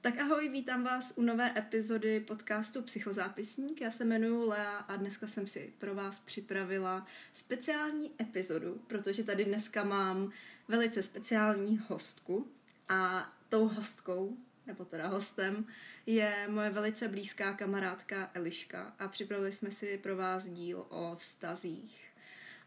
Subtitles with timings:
[0.00, 3.80] Tak ahoj, vítám vás u nové epizody podcastu Psychozápisník.
[3.80, 9.44] Já se jmenuji Lea a dneska jsem si pro vás připravila speciální epizodu, protože tady
[9.44, 10.30] dneska mám
[10.68, 12.48] velice speciální hostku
[12.88, 14.36] a tou hostkou,
[14.66, 15.66] nebo teda hostem,
[16.06, 22.04] je moje velice blízká kamarádka Eliška a připravili jsme si pro vás díl o vztazích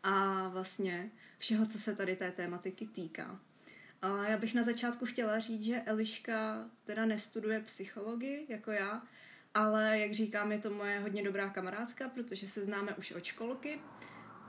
[0.04, 3.40] a vlastně všeho, co se tady té tématiky týká.
[4.02, 9.02] A já bych na začátku chtěla říct, že Eliška teda nestuduje psychologii jako já,
[9.54, 13.80] ale jak říkám, je to moje hodně dobrá kamarádka, protože se známe už od školky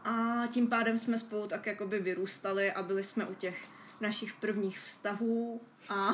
[0.04, 4.79] a tím pádem jsme spolu tak jakoby vyrůstali a byli jsme u těch našich prvních
[4.79, 6.12] vztahů a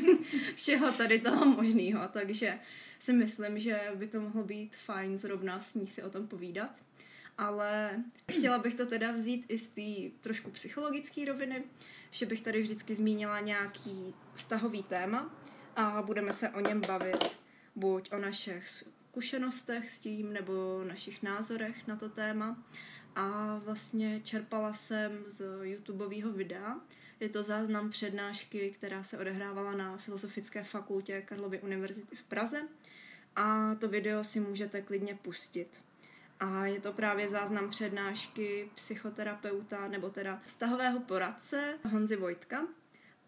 [0.54, 2.58] všeho tady toho možného, takže
[3.00, 6.70] si myslím, že by to mohlo být fajn zrovna s ní si o tom povídat.
[7.38, 8.02] Ale
[8.32, 11.64] chtěla bych to teda vzít i z té trošku psychologické roviny,
[12.10, 15.34] že bych tady vždycky zmínila nějaký vztahový téma
[15.76, 17.38] a budeme se o něm bavit
[17.76, 22.64] buď o našich zkušenostech s tím, nebo našich názorech na to téma.
[23.16, 26.80] A vlastně čerpala jsem z YouTubeového videa.
[27.20, 32.62] Je to záznam přednášky, která se odehrávala na Filozofické fakultě Karlovy univerzity v Praze.
[33.36, 35.84] A to video si můžete klidně pustit.
[36.40, 42.66] A je to právě záznam přednášky psychoterapeuta nebo teda vztahového poradce Honzy Vojtka,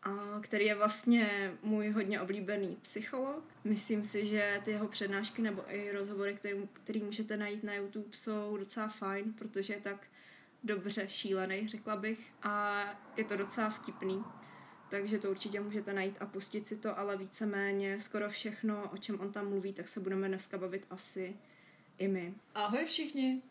[0.02, 3.44] a který je vlastně můj hodně oblíbený psycholog.
[3.64, 8.08] Myslím si, že ty jeho přednášky nebo i rozhovory, který, který můžete najít na YouTube,
[8.12, 10.06] jsou docela fajn, protože je tak
[10.64, 12.84] dobře šílený, řekla bych, a
[13.16, 14.24] je to docela vtipný.
[14.90, 19.20] Takže to určitě můžete najít a pustit si to, ale víceméně skoro všechno, o čem
[19.20, 21.36] on tam mluví, tak se budeme dneska bavit asi
[21.98, 22.34] i my.
[22.54, 23.42] Ahoj všichni.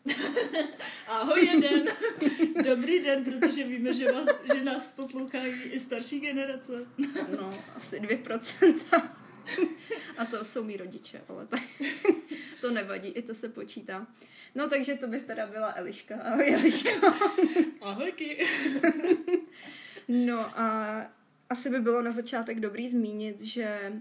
[1.08, 1.86] Ahoj jeden.
[2.64, 6.86] Dobrý den, protože víme, že, vás, že nás poslouchají i starší generace.
[7.38, 9.10] No, asi 2%.
[10.18, 11.62] A to jsou mý rodiče, ale tak
[12.60, 14.06] to nevadí, i to se počítá.
[14.54, 16.16] No takže to bys teda byla Eliška.
[16.16, 16.90] Ahoj Eliška.
[17.80, 18.46] Ahojky.
[20.08, 20.96] No a
[21.50, 23.92] asi by bylo na začátek dobrý zmínit, že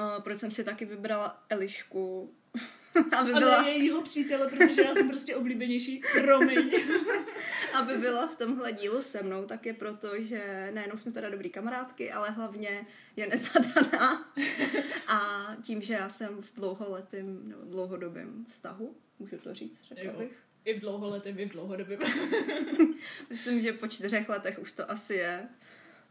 [0.00, 2.34] uh, proč jsem si taky vybrala Elišku,
[3.18, 3.56] aby byla...
[3.56, 6.02] A ne jejího přítele, protože já jsem prostě oblíbenější.
[6.20, 6.70] Promiň.
[7.78, 11.50] aby byla v tomhle dílu se mnou, tak je proto, že nejenom jsme teda dobrý
[11.50, 14.32] kamarádky, ale hlavně je nezadaná.
[15.06, 20.18] A tím, že já jsem v dlouholetém nebo dlouhodobém vztahu, můžu to říct, řekla jo.
[20.18, 20.38] bych.
[20.64, 21.98] I v dlouholetém, i v dlouhodobém.
[23.30, 25.48] Myslím, že po čtyřech letech už to asi je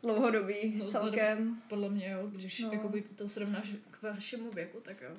[0.06, 1.62] dlouhodobý no, celkem.
[1.70, 2.72] Podle mě jo, když no.
[2.74, 5.10] jakoby to srovnáš k vašemu věku, tak jo.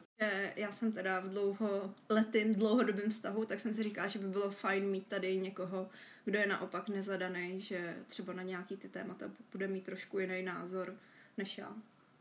[0.56, 4.84] Já jsem teda v dlouholetým, dlouhodobém vztahu, tak jsem si říkala, že by bylo fajn
[4.90, 5.90] mít tady někoho,
[6.24, 10.96] kdo je naopak nezadaný, že třeba na nějaký ty témata bude mít trošku jiný názor
[11.38, 11.72] než já.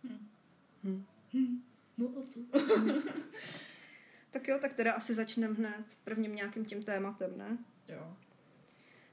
[0.04, 0.28] Hm.
[0.84, 1.06] Hm.
[1.34, 1.62] Hm.
[1.98, 2.40] No a co?
[4.32, 7.58] tak jo, tak teda asi začneme hned prvním nějakým tím tématem, ne?
[7.90, 8.18] Jo.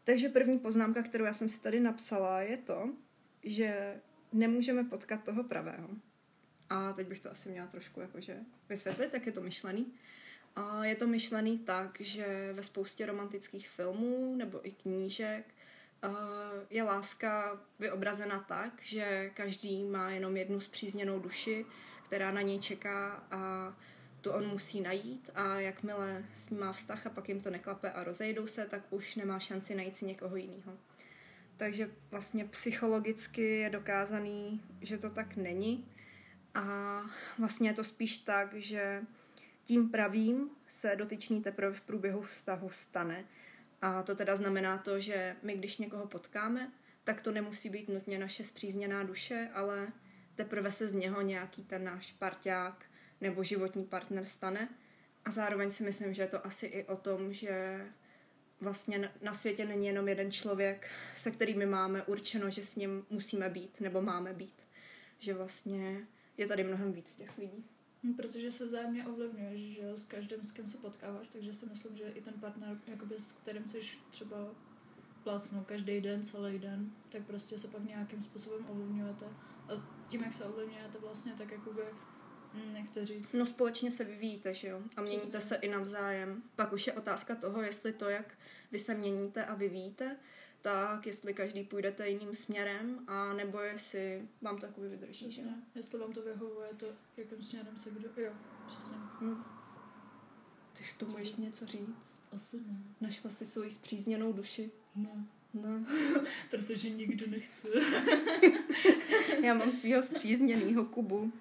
[0.04, 2.92] Takže první poznámka, kterou já jsem si tady napsala, je to,
[3.42, 4.00] že
[4.32, 5.88] nemůžeme potkat toho pravého.
[6.70, 8.36] A teď bych to asi měla trošku jakože
[8.69, 9.94] vysvětlit, jak je to myšlený.
[10.56, 15.54] A je to myšlený tak, že ve spoustě romantických filmů nebo i knížek
[16.70, 21.66] je láska vyobrazena tak, že každý má jenom jednu zpřízněnou duši,
[22.06, 23.75] která na něj čeká a
[24.20, 27.92] tu on musí najít a jakmile s ním má vztah a pak jim to neklape
[27.92, 30.78] a rozejdou se, tak už nemá šanci najít si někoho jiného.
[31.62, 35.89] Takže vlastně psychologicky je dokázaný, že to tak není.
[36.55, 37.00] A
[37.39, 39.03] vlastně je to spíš tak, že
[39.65, 43.25] tím pravým se dotyčný teprve v průběhu vztahu stane.
[43.83, 46.73] A to teda znamená to, že my když někoho potkáme,
[47.05, 49.89] tak to nemusí být nutně naše zpřízněná duše, ale
[50.34, 52.85] teprve se z něho nějaký ten náš parťák
[53.20, 54.69] nebo životní partner stane.
[55.25, 57.87] A zároveň si myslím, že je to asi i o tom, že
[58.62, 63.06] vlastně na světě není jenom jeden člověk, se kterým my máme určeno, že s ním
[63.11, 64.62] musíme být nebo máme být.
[65.19, 66.06] Že vlastně
[66.37, 67.64] je tady mnohem víc těch lidí.
[68.05, 71.97] Hm, protože se zájemně ovlivňuješ, že s každým, s kým se potkáváš, takže si myslím,
[71.97, 73.81] že i ten partner, jakoby, s kterým jsi
[74.11, 74.37] třeba
[75.23, 79.26] plácnou každý den, celý den, tak prostě se pak nějakým způsobem ovlivňujete.
[79.69, 79.73] A
[80.08, 81.82] tím, jak se ovlivňujete vlastně, tak jakoby
[82.54, 83.32] Mm, jak to říct?
[83.32, 84.82] No společně se vyvíjíte, že jo?
[84.96, 86.43] A měníte se i navzájem.
[86.56, 88.34] Pak už je otázka toho, jestli to, jak
[88.72, 90.16] vy se měníte a vyvíjíte,
[90.62, 95.26] tak jestli každý půjdete jiným směrem, a nebo jestli vám to jakoby vydrží.
[95.26, 95.54] Přesně.
[95.75, 98.08] Jestli vám to vyhovuje, to jakým směrem se kdo...
[98.16, 98.32] Jo,
[98.66, 98.96] přesně.
[99.20, 99.43] Hm.
[100.72, 102.20] Ty k tomu ještě něco říct?
[102.32, 102.78] Asi ne.
[103.00, 104.70] Našla si svoji zpřízněnou duši?
[104.96, 105.26] Ne.
[105.55, 105.87] No.
[106.50, 107.69] Protože nikdo nechce.
[109.43, 111.32] Já mám svého zpřízněného Kubu.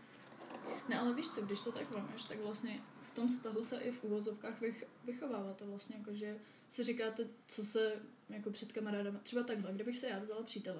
[0.89, 3.91] Ne, ale víš co, když to tak vemeš, tak vlastně v tom vztahu se i
[3.91, 6.37] v úvozovkách vych, vychováváte vlastně, jako že
[6.69, 7.93] si říkáte, co se
[8.29, 10.79] jako před kamarádama, třeba takhle, kdybych se já vzala přítele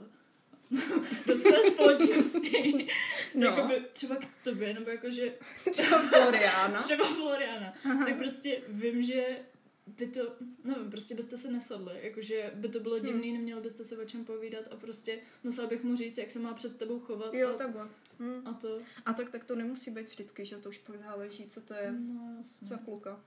[1.27, 2.88] do své společnosti,
[3.36, 3.42] No.
[3.42, 3.45] no.
[3.48, 5.33] jakoby třeba k tobě, nebo jakože
[5.71, 6.81] Třeba Floriana.
[6.83, 7.74] třeba Floriana,
[8.06, 9.39] tak prostě vím, že
[9.88, 13.98] by to, nevím, prostě byste se nesadli, jakože by to bylo divný, neměli byste se
[13.98, 17.33] o čem povídat a prostě musela bych mu říct, jak se má před tebou chovat
[17.33, 17.88] Jo, a, takhle.
[18.19, 18.42] Hm.
[18.45, 21.62] a to, A tak, tak to nemusí být vždycky, že to už pak záleží, co
[21.62, 22.68] to je no jasně.
[22.68, 23.19] za kluka.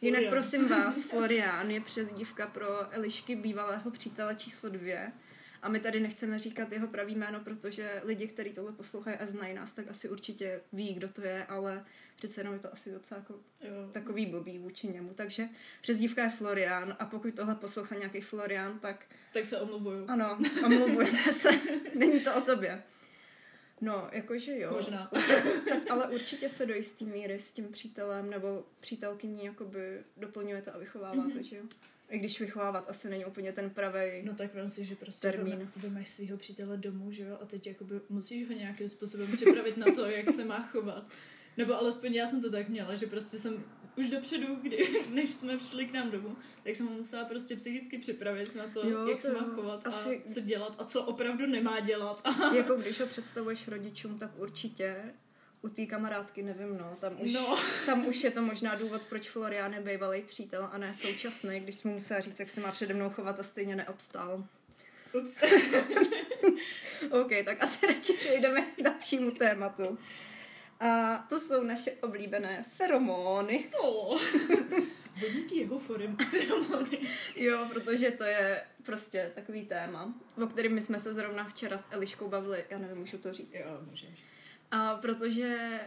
[0.00, 0.32] Jinak Florian.
[0.32, 5.12] prosím vás, Florian je přezdívka pro Elišky bývalého přítele číslo dvě.
[5.62, 9.54] A my tady nechceme říkat jeho pravý jméno, protože lidi, kteří tohle poslouchají a znají
[9.54, 11.84] nás, tak asi určitě ví, kdo to je, ale
[12.20, 13.90] přece jenom je to asi docela jako Jo.
[13.92, 15.10] takový blbý vůči němu.
[15.14, 15.48] Takže
[15.80, 20.04] přezdívka je Florian a pokud tohle poslouchá nějaký Florian, tak Tak se omluvuju.
[20.08, 21.48] ano, omluvujeme se.
[21.94, 22.82] Není to o tobě.
[23.80, 24.70] No, jakože jo.
[24.72, 25.10] Možná.
[25.68, 30.78] Tak ale určitě se do jistý míry s tím přítelem nebo přítelkyní jakoby doplňujete a
[30.78, 31.30] vychováváte, Mhm.
[31.30, 31.40] mm-hmm.
[31.42, 31.62] že jo?
[32.10, 34.22] I když vychovávat asi není úplně ten pravý.
[34.22, 35.70] No tak vem si, že prostě Termín.
[35.76, 39.86] vemeš svého přítele domů, že jo, a teď jakoby musíš ho nějakým způsobem připravit na
[39.94, 41.04] to, jak se má chovat.
[41.56, 43.64] Nebo alespoň já jsem to tak měla, že prostě jsem
[43.96, 48.54] už dopředu, kdy, než jsme šli k nám domů, tak jsem musela prostě psychicky připravit
[48.54, 51.46] na to, Jo, jak to se má chovat Asi- a co dělat a co opravdu
[51.46, 52.22] nemá dělat.
[52.56, 54.96] Jako když ho představuješ rodičům, tak určitě
[55.62, 57.58] u té kamarádky nevím, no, tam už, No.
[57.86, 61.74] tam už je to možná důvod, proč Florian je bývalý přítel a ne současný, když
[61.74, 64.44] jsme mu musela říct, jak se má přede mnou chovat a stejně neobstál.
[65.12, 65.40] ups.
[67.10, 69.98] OK, tak asi radši přejdeme k dalšímu tématu.
[70.80, 73.64] A to jsou naše oblíbené feromóny.
[73.72, 74.18] No.
[75.20, 76.98] Vodítí jeho forem feromony.
[77.36, 81.88] Jo, protože to je prostě takový téma, o kterém my jsme se zrovna včera s
[81.90, 82.64] Eliškou bavili.
[82.70, 83.50] Já nevím, můžu to říct.
[83.52, 84.24] Jo, můžeš.
[84.70, 85.80] A protože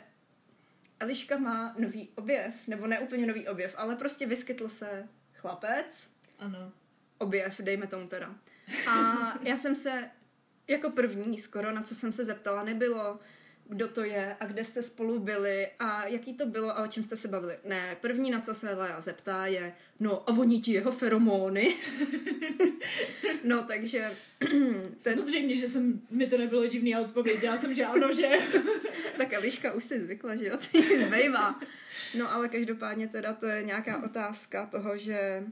[0.99, 6.09] Eliška má nový objev, nebo ne úplně nový objev, ale prostě vyskytl se chlapec,
[6.39, 6.71] Ano.
[7.17, 8.35] objev, dejme tomu teda.
[8.89, 8.93] A
[9.41, 10.09] já jsem se
[10.67, 13.19] jako první skoro, na co jsem se zeptala, nebylo,
[13.69, 17.03] kdo to je a kde jste spolu byli a jaký to bylo a o čem
[17.03, 17.57] jste se bavili.
[17.65, 21.75] Ne, první, na co se Lea zeptá, je, no a voní ti jeho feromóny.
[23.43, 28.13] no, takže ten, Samozřejmě, že jsem, mi to nebylo divný a odpověděla jsem, že ano,
[28.13, 28.29] že...
[29.17, 30.57] tak Eliška už si zvykla, že jo,
[31.07, 31.59] zbývá.
[32.17, 35.43] No ale každopádně teda to je nějaká otázka toho, že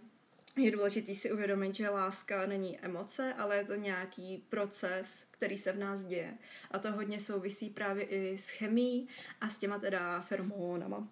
[0.55, 5.71] je důležité si uvědomit, že láska není emoce, ale je to nějaký proces, který se
[5.71, 6.37] v nás děje.
[6.71, 9.07] A to hodně souvisí právě i s chemií
[9.41, 11.07] a s těma teda feromónama.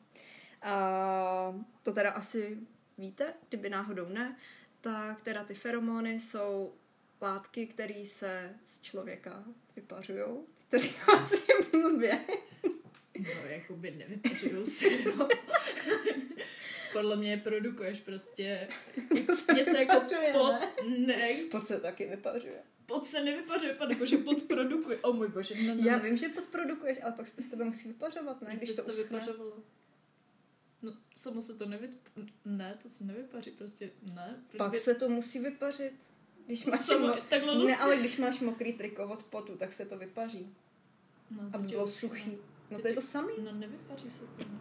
[0.61, 2.57] A to teda asi
[2.97, 4.37] víte, kdyby náhodou ne,
[4.81, 6.73] tak teda ty feromóny jsou
[7.21, 9.43] látky, které se z člověka
[9.75, 10.25] vypařují.
[10.69, 11.41] To říkám asi
[11.71, 12.25] blbě.
[13.19, 15.27] No, jakoby nevypařuju se, no.
[16.93, 18.67] Podle mě produkuješ prostě
[19.55, 19.99] něco jako
[20.33, 20.53] pod,
[20.87, 21.17] ne?
[21.17, 22.59] ne, Pod se taky vypařuje.
[22.85, 24.97] pod se nevypařuje, pane bože, pod produkuje.
[24.97, 26.03] O můj bože, ne, ne, Já ne.
[26.03, 28.55] vím, že podprodukuješ, ale pak se to s tebe musí vypařovat, ne?
[28.55, 29.53] Když to to vypařovalo.
[30.81, 31.89] No, samo se to nevy...
[32.45, 34.35] Ne, to se nevypaří, prostě ne.
[34.57, 35.93] Pak se to musí vypařit.
[36.45, 39.73] Když máš Samo, mo- takhle ne, ne, ale když máš mokrý triko od potu, tak
[39.73, 40.55] se to vypaří.
[41.31, 42.37] no, Aby bylo suchý.
[42.71, 43.33] No to je to samý.
[43.43, 44.59] No, nevypaří se to, no.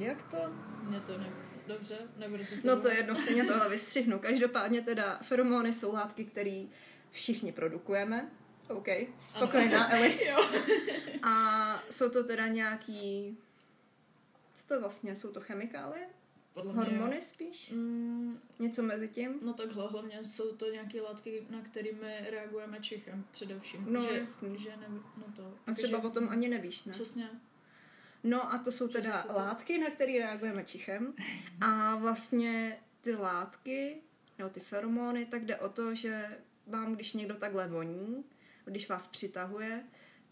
[0.00, 0.36] Jak to?
[0.82, 1.32] Mně to ne...
[1.66, 4.18] Dobře, nebudu se No to je jedno, stejně tohle vystřihnu.
[4.18, 6.64] Každopádně teda feromony jsou látky, které
[7.10, 8.30] všichni produkujeme.
[8.68, 8.88] OK,
[9.28, 10.26] spokojená Eli.
[10.26, 10.50] Jo.
[11.22, 13.36] A jsou to teda nějaký...
[14.54, 15.16] Co to vlastně?
[15.16, 16.06] Jsou to chemikálie?
[16.54, 16.90] Podle mě jo.
[16.90, 17.70] Hormony spíš?
[17.70, 19.38] Mm, Něco mezi tím?
[19.42, 23.86] No takhle, hlavně jsou to nějaké látky, na kterými reagujeme čichem především.
[23.88, 24.58] No, že, jasný.
[24.58, 25.54] Že ne, no to.
[25.66, 26.92] A třeba o tom ani nevíš, ne?
[26.92, 27.30] Přesně.
[28.24, 31.14] No a to jsou teda to- látky, na které reagujeme čichem.
[31.60, 33.96] A vlastně ty látky,
[34.38, 38.24] nebo ty feromony, tak jde o to, že vám, když někdo takhle voní,
[38.64, 39.84] když vás přitahuje,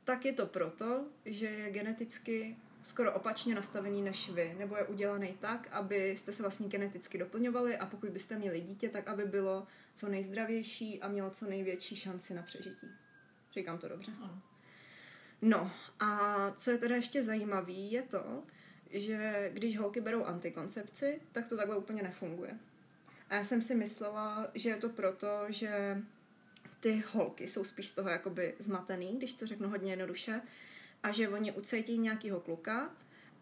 [0.05, 5.37] tak je to proto, že je geneticky skoro opačně nastavený než vy, nebo je udělaný
[5.41, 10.09] tak, abyste se vlastně geneticky doplňovali a pokud byste měli dítě, tak aby bylo co
[10.09, 12.87] nejzdravější a mělo co největší šanci na přežití.
[13.53, 14.13] Říkám to dobře.
[14.23, 14.43] Ano.
[15.43, 15.71] No
[16.01, 18.43] a co je teda ještě zajímavé, je to,
[18.91, 22.59] že když holky berou antikoncepci, tak to takhle úplně nefunguje.
[23.29, 26.03] A já jsem si myslela, že je to proto, že
[26.81, 30.41] ty holky jsou spíš z toho jakoby zmatený, když to řeknu hodně jednoduše,
[31.03, 32.91] a že oni ucítí nějakýho kluka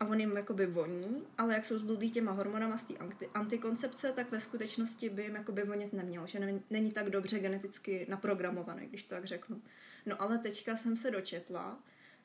[0.00, 4.12] a on jim jakoby voní, ale jak jsou zblbý těma hormonama z té anti- antikoncepce,
[4.12, 9.04] tak ve skutečnosti by jim jakoby vonit neměl, že není tak dobře geneticky naprogramovaný, když
[9.04, 9.62] to tak řeknu.
[10.06, 11.78] No ale teďka jsem se dočetla,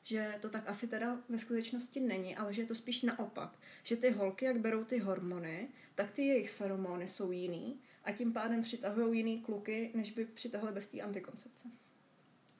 [0.06, 3.58] že to tak asi teda ve skutečnosti není, ale že je to spíš naopak.
[3.82, 8.32] Že ty holky, jak berou ty hormony, tak ty jejich feromony jsou jiný a tím
[8.32, 11.68] pádem přitahují jiný kluky, než by přitahly bez té antikoncepce.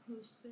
[0.08, 0.48] Hustý.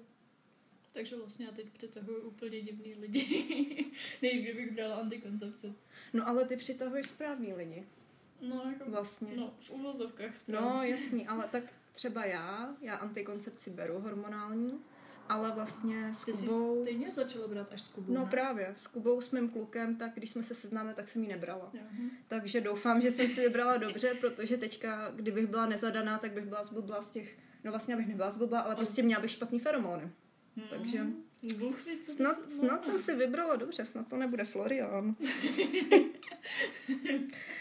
[0.93, 3.87] Takže vlastně já teď přitahuji úplně divný lidi,
[4.23, 5.75] než kdybych brala antikoncepci.
[6.13, 7.87] No ale ty přitahuješ správný lidi.
[8.41, 9.37] No, jako, Vlastně.
[9.37, 10.69] no, v uvozovkách správně.
[10.71, 14.81] No jasný, ale tak třeba já, já antikoncepci beru hormonální,
[15.29, 16.81] ale vlastně s Ty jsi Kubou...
[16.83, 18.27] stejně začala brát až s Kubou, No ne?
[18.31, 21.71] právě, s Kubou s mým klukem, tak když jsme se seznámili, tak jsem ji nebrala.
[21.91, 22.11] Hm.
[22.29, 26.63] Takže doufám, že jsem si vybrala dobře, protože teďka, kdybych byla nezadaná, tak bych byla
[26.63, 27.37] zblblá z těch...
[27.65, 30.11] No vlastně abych nebyla zblblá, ale prostě měla bych špatný feromony.
[30.71, 31.23] Takže- Hm.
[31.59, 35.17] Bůh ví, co by Snad, snad jsem si vybrala dobře, snad to nebude Florian.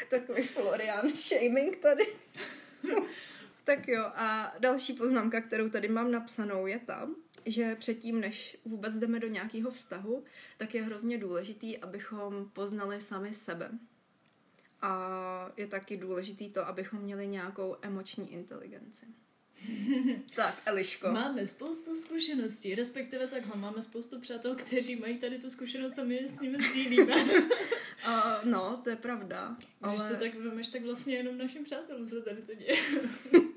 [0.10, 2.04] Takový Florian shaming tady.
[3.64, 7.10] tak jo, a další poznámka, kterou tady mám napsanou, je ta,
[7.46, 10.24] že předtím, než vůbec jdeme do nějakého vztahu,
[10.58, 13.70] tak je hrozně důležitý, abychom poznali sami sebe.
[14.82, 19.06] A je taky důležitý to, abychom měli nějakou emoční inteligenci.
[20.36, 21.12] tak, Eliško.
[21.12, 26.16] Máme spoustu zkušeností, respektive takhle, máme spoustu přátel, kteří mají tady tu zkušenost a my
[26.16, 27.16] je s nimi sdílíme.
[28.08, 29.58] Uh, no, to je pravda.
[29.80, 30.10] Když Ale...
[30.10, 32.76] to tak vemeš, tak vlastně jenom našim přátelům se tady to děje.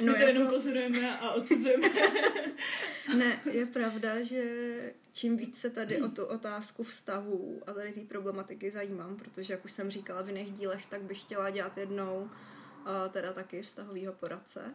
[0.00, 1.88] No, My to jako- jenom pozorujeme a odsuzujeme.
[3.16, 4.44] Ne, je pravda, že
[5.12, 9.64] čím víc se tady o tu otázku vztahů a tady té problematiky zajímám, protože jak
[9.64, 14.12] už jsem říkala v jiných dílech, tak bych chtěla dělat jednou uh, teda taky vztahovýho
[14.12, 14.74] poradce.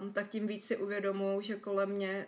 [0.00, 2.26] Um, tak tím víc si uvědomuji, že kolem mě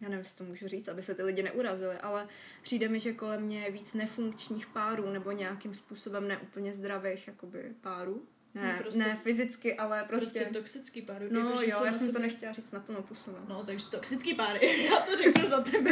[0.00, 2.28] já nevím, jestli to můžu říct, aby se ty lidi neurazili, ale
[2.62, 7.74] přijde mi, že kolem mě je víc nefunkčních párů nebo nějakým způsobem neúplně zdravých jakoby
[7.80, 8.26] párů.
[8.54, 10.38] Ne, No, prostě- ne fyzicky, ale prostě...
[10.40, 11.22] Prostě, toxický pár.
[11.30, 13.30] no jakože jo, já jsem to sobě- nechtěla říct na plnou pusu.
[13.30, 13.44] No.
[13.48, 15.90] No, takže toxický páry, já to řeknu za tebe.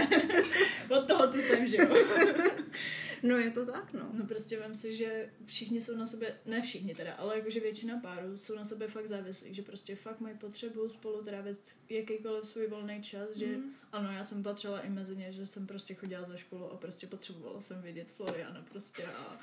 [0.91, 1.89] Od toho tu jsem, že jo.
[3.23, 4.11] no je to tak, no.
[4.13, 8.01] No prostě vem si, že všichni jsou na sobě, ne všichni teda, ale jakože většina
[8.03, 12.67] párů jsou na sobě fakt závislí, že prostě fakt mají potřebu spolu trávit jakýkoliv svůj
[12.67, 13.71] volný čas, že Mhm.
[13.93, 17.07] ano, já jsem patřila i mezi ně, že jsem prostě chodila za školu a prostě
[17.07, 19.39] potřebovala jsem vidět Floriana prostě a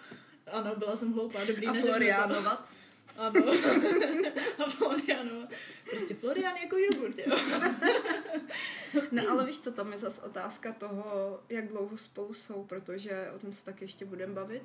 [0.51, 1.93] ano, byla jsem hloupá, dobrý A neřešme
[2.27, 2.79] to.
[3.19, 3.65] Florianovat.
[3.75, 4.31] Ano.
[4.65, 5.47] a Floriano.
[5.89, 7.37] Prostě Florian jako jogurt, jo.
[9.11, 13.39] Ne, ale víš co, tam je zase otázka toho, jak dlouho spolu jsou, protože o
[13.39, 14.63] tom se tak ještě budeme bavit.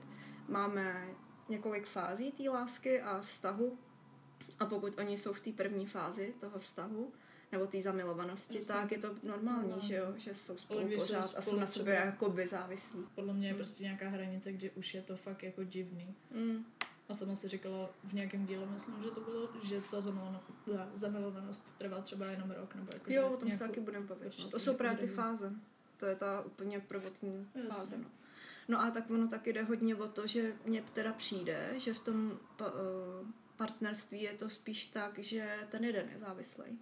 [0.49, 1.09] Máme
[1.49, 3.79] několik fází té lásky a vztahu
[4.59, 7.13] a pokud oni jsou v té první fázi toho vztahu,
[7.53, 8.75] nebo té zamilovanosti, Jasně.
[8.75, 9.89] tak je to normální, Normální.
[9.89, 13.01] že jo, že jsou spolu když jsou pořád a jsou spolu na sobě jakoby závislí.
[13.15, 13.59] Podle mě je Hmm.
[13.59, 16.15] prostě nějaká hranice, kde už je to fakt jako divný.
[16.31, 16.65] Mm.
[17.09, 20.01] A sama si říkala v nějakém díle, myslím, že to bylo, že ta
[20.67, 24.07] ne, zamilovanost trvá třeba jenom rok, nebo jako Jo, o tom se nějakou- taky budeme
[24.07, 24.33] bavit.
[24.39, 24.51] No.
[24.51, 25.53] To jsou právě ty fáze.
[25.97, 27.71] To je ta úplně prvotní Jasně.
[27.71, 27.99] fáze.
[27.99, 28.05] No.
[28.69, 32.01] no a tak ono taky jde hodně o to, že mně teda přijde, že v
[32.01, 36.79] tom pa, uh, partnerství je to spíš tak, že ten jeden je závislý.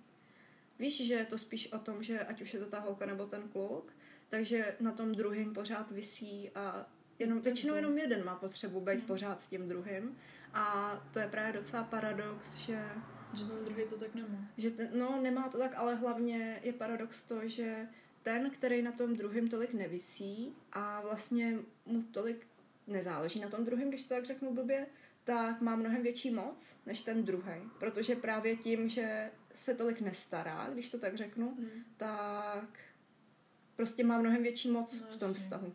[0.79, 3.27] Víš, že je to spíš o tom, že ať už je to ta holka nebo
[3.27, 3.93] ten kluk,
[4.29, 6.87] takže na tom druhým pořád visí a
[7.19, 9.07] jenom, většinou jenom jeden má potřebu být Mhm.
[9.07, 10.19] pořád s tím druhým.
[10.55, 12.85] A to je právě docela paradox, že
[13.35, 14.39] Že ten druhý to tak nemá.
[14.59, 17.89] že ten, no, nemá to tak, ale hlavně je paradox to, že
[18.23, 22.47] ten, který na tom druhém tolik nevisí a vlastně mu tolik
[22.87, 24.87] nezáleží na tom druhém, když to tak řeknu blbě,
[25.25, 27.53] tak má mnohem větší moc než ten druhý.
[27.79, 31.69] Protože právě tím, že se tolik nestará, když to tak řeknu, Mm.
[31.97, 32.79] tak
[33.77, 35.35] prostě má mnohem větší moc No, v tom jasně.
[35.45, 35.73] vztahu.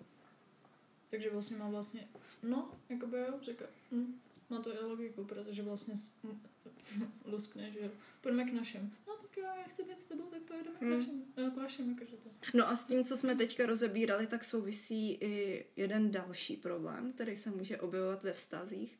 [1.10, 2.08] Takže vlastně má vlastně,
[2.44, 6.42] no, jako by jo, říká, hm, má to i logiku, protože vlastně hm,
[7.26, 7.90] luskne, že jo,
[8.22, 8.94] pojďme k našim.
[9.08, 10.92] No tak jo, já chci být s tebou, tak pojedeme Hmm.
[10.94, 12.30] k našim, no, k vašim, jakože to.
[12.54, 17.36] No a s tím, co jsme teďka rozebírali, tak souvisí i jeden další problém, který
[17.36, 19.00] se může objevovat ve vztazích.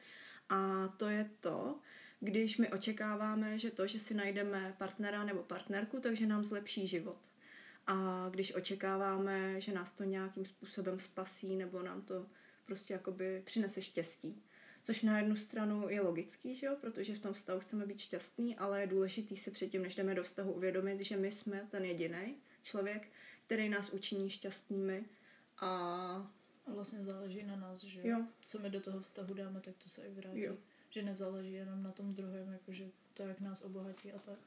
[0.50, 1.80] A to je to,
[2.20, 7.18] když my očekáváme, že to, že si najdeme partnera nebo partnerku, takže nám zlepší život.
[7.88, 12.26] A když očekáváme, že nás to nějakým způsobem spasí nebo nám to
[12.66, 14.44] prostě jakoby přinese štěstí.
[14.84, 16.76] Což na jednu stranu je logický, že jo?
[16.82, 20.24] protože v tom vztahu chceme být šťastný, ale je důležitý si předtím, než jdeme do
[20.24, 23.08] vztahu, uvědomit, že my jsme ten jediný člověk,
[23.46, 25.06] který nás učiní šťastnými
[25.58, 26.32] a
[26.68, 29.90] A vlastně záleží na nás, že jo, co my do toho vztahu dáme, tak to
[29.90, 30.42] se i vrátí.
[30.42, 30.58] Jo.
[30.90, 34.40] Že nezáleží jenom na tom druhém, jakože to, jak nás obohatí a tak.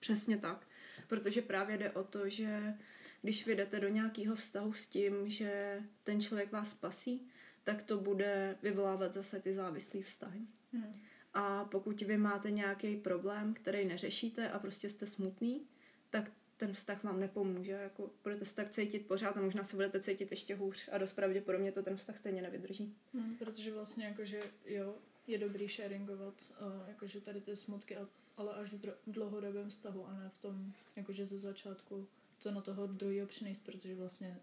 [0.00, 0.66] Přesně tak.
[1.06, 2.74] Protože právě jde o to, že
[3.22, 7.28] když vy jdete do nějakého vztahu s tím, že ten člověk vás spasí,
[7.64, 10.40] tak to bude vyvolávat zase ty závislé vztahy.
[10.72, 10.94] Hmm.
[11.34, 15.66] A pokud vy máte nějaký problém, který neřešíte a prostě jste smutný,
[16.10, 17.72] tak ten vztah vám nepomůže.
[17.72, 21.12] Jako budete se tak cítit pořád a možná se budete cítit ještě hůř a dost
[21.12, 22.94] pravděpodobně to ten vztah stejně nevydrží.
[23.14, 24.94] Hmm, protože vlastně jakože jo,
[25.26, 27.96] je dobrý sharingovat uh, jakože tady ty smutky,
[28.36, 32.86] ale až v dlouhodobém vztahu a ne v tom, jakože ze začátku to na toho
[32.86, 34.40] druhého přinést, protože vlastně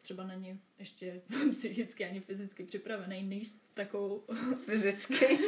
[0.00, 4.24] třeba není ještě psychicky ani fyzicky připravený níst takovou
[4.64, 5.38] fyzicky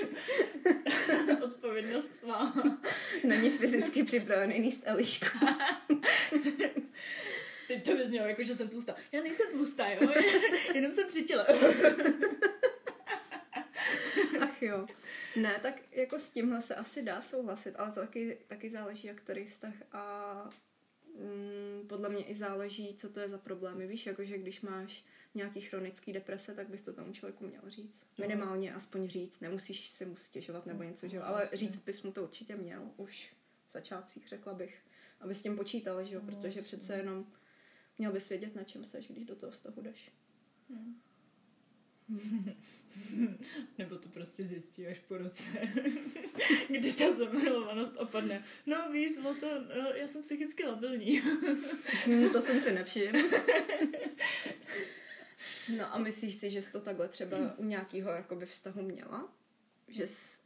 [1.45, 2.81] odpovědnost s váma.
[3.25, 5.47] Není fyzicky připravený níst Elišku.
[7.69, 8.95] Teď to vyznělo, jako že jsem tlustá.
[9.13, 10.11] Já nejsem tlustá, jo?
[10.75, 11.47] Jenom jsem při těle.
[14.63, 14.87] Ach jo.
[15.37, 19.17] Ne, tak jako s tímhle se asi dá souhlasit, ale to taky, taky záleží, jak
[19.17, 20.51] který vztah a
[21.19, 23.87] mm, podle mě i záleží, co to je za problémy.
[23.87, 25.05] Víš, jakože když máš
[25.35, 28.07] nějaký chronický deprese, tak bys to tomu člověku měl říct.
[28.19, 31.23] Minimálně aspoň říct, nemusíš si mu stěžovat nebo něco, že jo?
[31.27, 33.33] ale říct bys mu to určitě měl už
[33.67, 34.83] v začátcích, řekla bych,
[35.21, 36.21] aby s tím počítal, že jo?
[36.21, 37.27] No, protože přece jenom
[37.99, 40.13] měl bys vědět, na čem seš, když do toho vztahu jdeš.
[40.71, 41.01] Hmm.
[43.79, 45.49] Nebo to prostě zjistí až po roce,
[46.69, 48.45] kdy ta zamilovanost opadne.
[48.67, 51.19] No víš, zlato, no, já jsem psychicky labilní.
[52.05, 53.19] Hmm, to jsem si nevšiml.
[55.77, 59.33] No a myslíš si, že jsi to takhle třeba u nějakého jakoby vztahu měla?
[59.89, 60.41] Že jsi,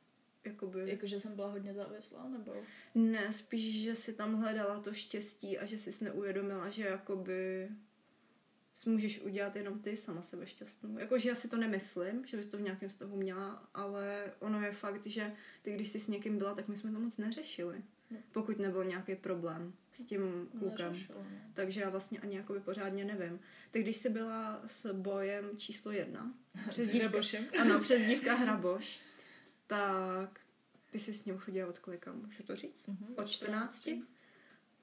[0.45, 0.91] jakoby...
[0.91, 2.55] Jako, že jsem byla hodně závislá, nebo?
[2.95, 7.69] Ne, spíš, že si tam hledala to štěstí a že jsi neuvědomila, že jakoby
[8.85, 10.99] můžeš udělat jenom ty sama sebe šťastnou.
[10.99, 14.73] Jakože já si to nemyslím, že bys to v nějakém vztahu měla, ale ono je
[14.73, 17.83] fakt, že ty, když jsi s někým byla, tak my jsme to moc neřešili.
[18.11, 18.19] No.
[18.33, 20.89] Pokud nebyl nějaký problém s tím klukem.
[20.89, 21.39] Neřešilo, no.
[21.55, 23.41] Takže já vlastně ani jakoby pořádně nevím.
[23.71, 26.35] Tak když jsi byla s bojem číslo jedna,
[26.69, 27.19] přes dívka,
[27.61, 29.01] ano, přes dívka Hraboš,
[29.67, 30.41] tak
[30.91, 32.89] ty jsi s ním chodila od kolika, můžu to říct?
[32.89, 33.81] Mm-hmm, od 14?
[33.81, 34.16] 14.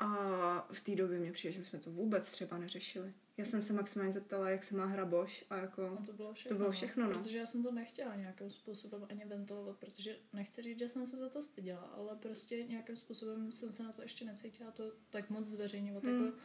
[0.04, 3.14] A v té době mě přijde, že jsme to vůbec třeba neřešili.
[3.38, 5.82] Já jsem se maximálně zeptala, jak se má hraboš a jako...
[5.82, 6.56] No to bylo všechno.
[6.56, 7.14] To bylo všechno, no.
[7.14, 11.18] Protože já jsem to nechtěla nějakým způsobem ani ventilovat, protože nechci říct, že jsem se
[11.18, 15.30] za to styděla, ale prostě nějakým způsobem jsem se na to ještě necítila to tak
[15.30, 16.26] moc zveřejňovat, hmm.
[16.26, 16.38] jako,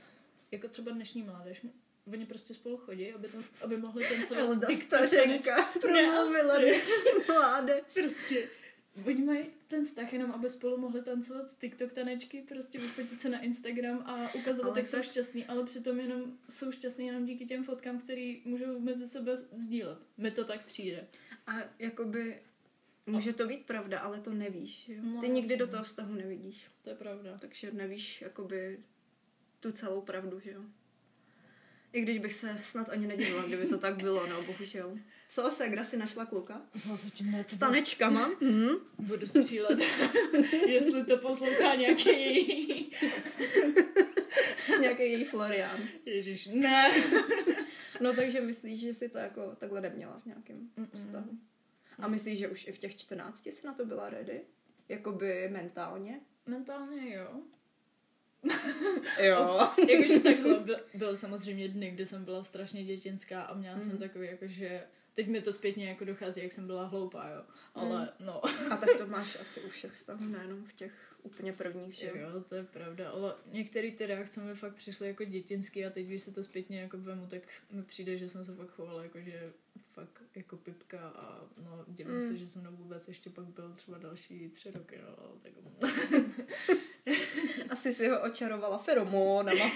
[0.50, 1.66] jako třeba dnešní mládež.
[2.12, 4.42] Oni prostě spolu chodí, aby, to, aby mohli tancovat.
[4.44, 7.82] Elda Stařenka promluvila dnešní mládež.
[7.94, 8.48] Prostě
[9.06, 13.40] Oni mají ten vztah jenom, aby spolu mohli tancovat TikTok tanečky, prostě vyfotit se na
[13.40, 17.98] Instagram a ukazovat, jak jsou šťastný, ale přitom jenom jsou šťastný jenom díky těm fotkám,
[17.98, 19.98] které můžou mezi sebe sdílet.
[20.16, 21.06] Mi to tak přijde.
[21.46, 22.40] A jakoby
[23.06, 24.88] může to být pravda, ale to nevíš.
[24.88, 25.02] Jo?
[25.02, 26.66] No, Ty nikdy do toho vztahu nevidíš.
[26.82, 27.38] To je pravda.
[27.38, 28.78] Takže nevíš jakoby
[29.60, 30.62] tu celou pravdu, že jo.
[31.92, 34.98] I když bych se snad ani nedivila, kdyby to tak bylo, no bohužel.
[35.28, 36.62] Co, Segra si našla kluka?
[36.88, 37.44] No, zatím ne.
[37.48, 38.30] S tanečkama?
[38.40, 38.68] Mm.
[38.98, 39.78] Budu střílet,
[40.66, 42.90] jestli to poslouchá nějaký
[44.80, 45.80] nějaký její Florian.
[46.06, 46.92] Ježíš, ne.
[48.00, 50.98] no takže myslíš, že si to jako takhle neměla v nějakém Mm-mm.
[50.98, 51.30] vztahu?
[51.98, 54.40] A myslíš, že už i v těch 14 jsi na to byla ready?
[54.88, 56.20] Jakoby mentálně?
[56.46, 57.40] Mentálně jo.
[59.22, 59.70] jo.
[59.88, 63.82] jakože takhle byl, byl samozřejmě dny, kdy jsem byla strašně dětinská a měla mm.
[63.82, 64.86] jsem takový jakože
[65.18, 67.42] Teď mi to zpětně jako dochází, jak jsem byla hloupá, jo.
[67.74, 68.26] Ale hmm.
[68.26, 68.44] no.
[68.70, 72.42] A tak to máš asi u všech vztahů, nejenom v těch úplně prvních, že jo?
[72.48, 76.22] to je pravda, ale některé ty reakce mi fakt přišly jako dětinský a teď, když
[76.22, 79.52] se to zpětně jako vemu, tak mi přijde, že jsem se fakt chovala jako, že
[79.92, 82.20] fakt jako pipka a no, dělám mm.
[82.20, 85.92] se, že jsem mnou vůbec ještě pak byl třeba další tři roky, no, tak...
[87.70, 89.70] Asi si ho očarovala feromónama.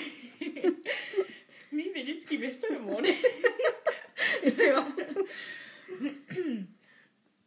[1.73, 3.19] Mý vědecký feromóny.
[4.69, 4.93] jo.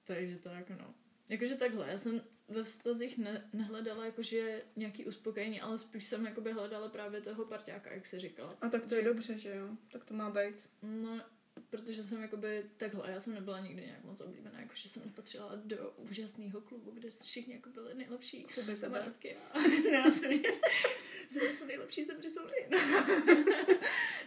[0.03, 0.93] Takže tak, no.
[1.29, 6.51] Jakože takhle, já jsem ve vztazích ne, nehledala jakože nějaký uspokojení, ale spíš jsem jakoby
[6.51, 8.58] hledala právě toho parťáka, jak se říkala.
[8.62, 8.95] A tak to že...
[8.95, 9.69] je dobře, že jo?
[9.91, 10.69] Tak to má být.
[10.81, 11.21] No,
[11.69, 15.93] protože jsem jakoby takhle, já jsem nebyla nikdy nějak moc oblíbená, jakože jsem patřila do
[15.97, 19.36] úžasného klubu, kde všichni jako byly nejlepší kluby kamarádky.
[19.36, 19.60] A...
[20.12, 20.49] země
[21.53, 22.41] jsou nejlepší, země jsou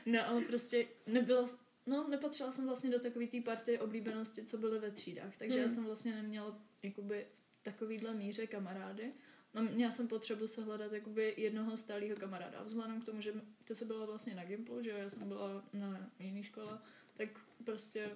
[0.07, 1.46] No, ale prostě nebyla
[1.88, 5.62] No, nepatřila jsem vlastně do takové té party oblíbenosti, co byly ve třídách, takže hmm.
[5.62, 9.12] já jsem vlastně neměla jakoby v takovýhle míře kamarády.
[9.55, 12.62] No, měla jsem potřebu se hledat jakoby jednoho stálého kamaráda.
[12.62, 15.64] Vzhledem k tomu, že ty se byla vlastně na Gimplu, že jo, já jsem byla
[15.72, 16.79] na jiné škole,
[17.14, 17.29] tak
[17.64, 18.11] prostě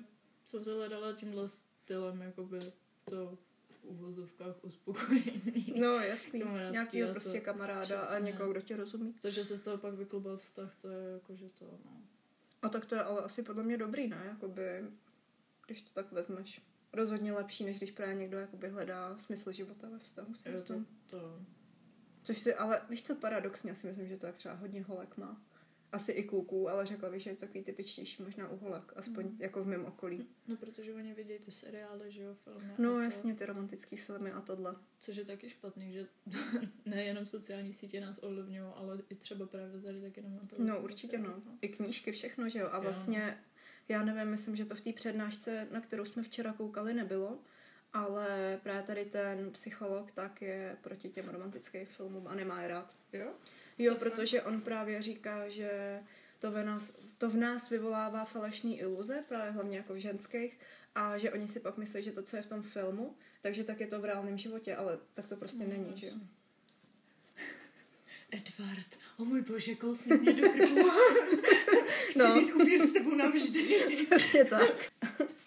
[0.45, 2.59] jsem se hledala tímhle stylem jakoby
[3.05, 3.39] to
[3.71, 5.75] v uvozovkách uspokojený.
[5.81, 8.27] No jasný, nějakýho a prostě kamaráda a přesně.
[8.27, 9.13] někoho, kdo tě rozumí.
[9.13, 12.12] To, že se z toho pak vyklubal vztah, to je jako, že to, no.
[12.62, 14.22] A tak to je ale asi podle mě dobrý, ne?
[14.27, 14.85] Jakoby,
[15.66, 16.62] když to tak vezmeš.
[16.92, 20.75] Rozhodně lepší, než když právě někdo jakoby hledá smysl života ve vztahu, si to,
[21.07, 21.40] to,
[22.22, 25.16] Což si, ale víš co, paradoxně, já si myslím, že to tak třeba hodně holek
[25.16, 25.42] má.
[25.92, 29.24] Asi i kluků, ale řekla bych, že je to takový typičtější možná u holek, aspoň
[29.26, 29.37] Mhm.
[29.38, 30.28] jako v mém okolí.
[30.48, 32.74] no, protože oni vidějí ty seriály, že jo, filmy.
[32.78, 34.76] No to, jasně, ty romantické filmy a tohle.
[34.98, 36.07] Což je taky špatný, že
[36.87, 40.57] nejenom sociální sítě nás ovlivňují, ale i třeba právě tady taky na to.
[40.59, 41.42] No určitě no.
[41.61, 42.68] I knížky, všechno, že jo.
[42.72, 42.83] A Jo.
[42.83, 43.38] vlastně,
[43.88, 47.38] já nevím, myslím, že to v té přednášce, na kterou jsme včera koukali, nebylo,
[47.92, 52.94] ale právě tady ten psycholog tak je proti těm romantickým filmům a nemá je rád.
[53.12, 53.33] Jo?
[53.83, 56.01] Jo, protože on právě říká, že
[56.38, 60.59] to v nás, to v nás vyvolává falešné iluze, právě hlavně jako v ženských,
[60.95, 63.81] a že oni si pak myslí, že to, co je v tom filmu, takže tak
[63.81, 66.12] je to v reálném životě, ale tak to prostě No, není, že jo.
[68.31, 70.90] Edward, o můj bože, kousni mě do krku.
[72.11, 72.35] Chci No.
[72.40, 73.81] být upír s tebou navždy.
[74.07, 74.71] Přesně tak.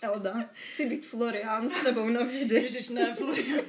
[0.02, 2.56] Elda, chci být Florian s tebou navždy.
[2.56, 3.66] Ježiš, ne, Florian.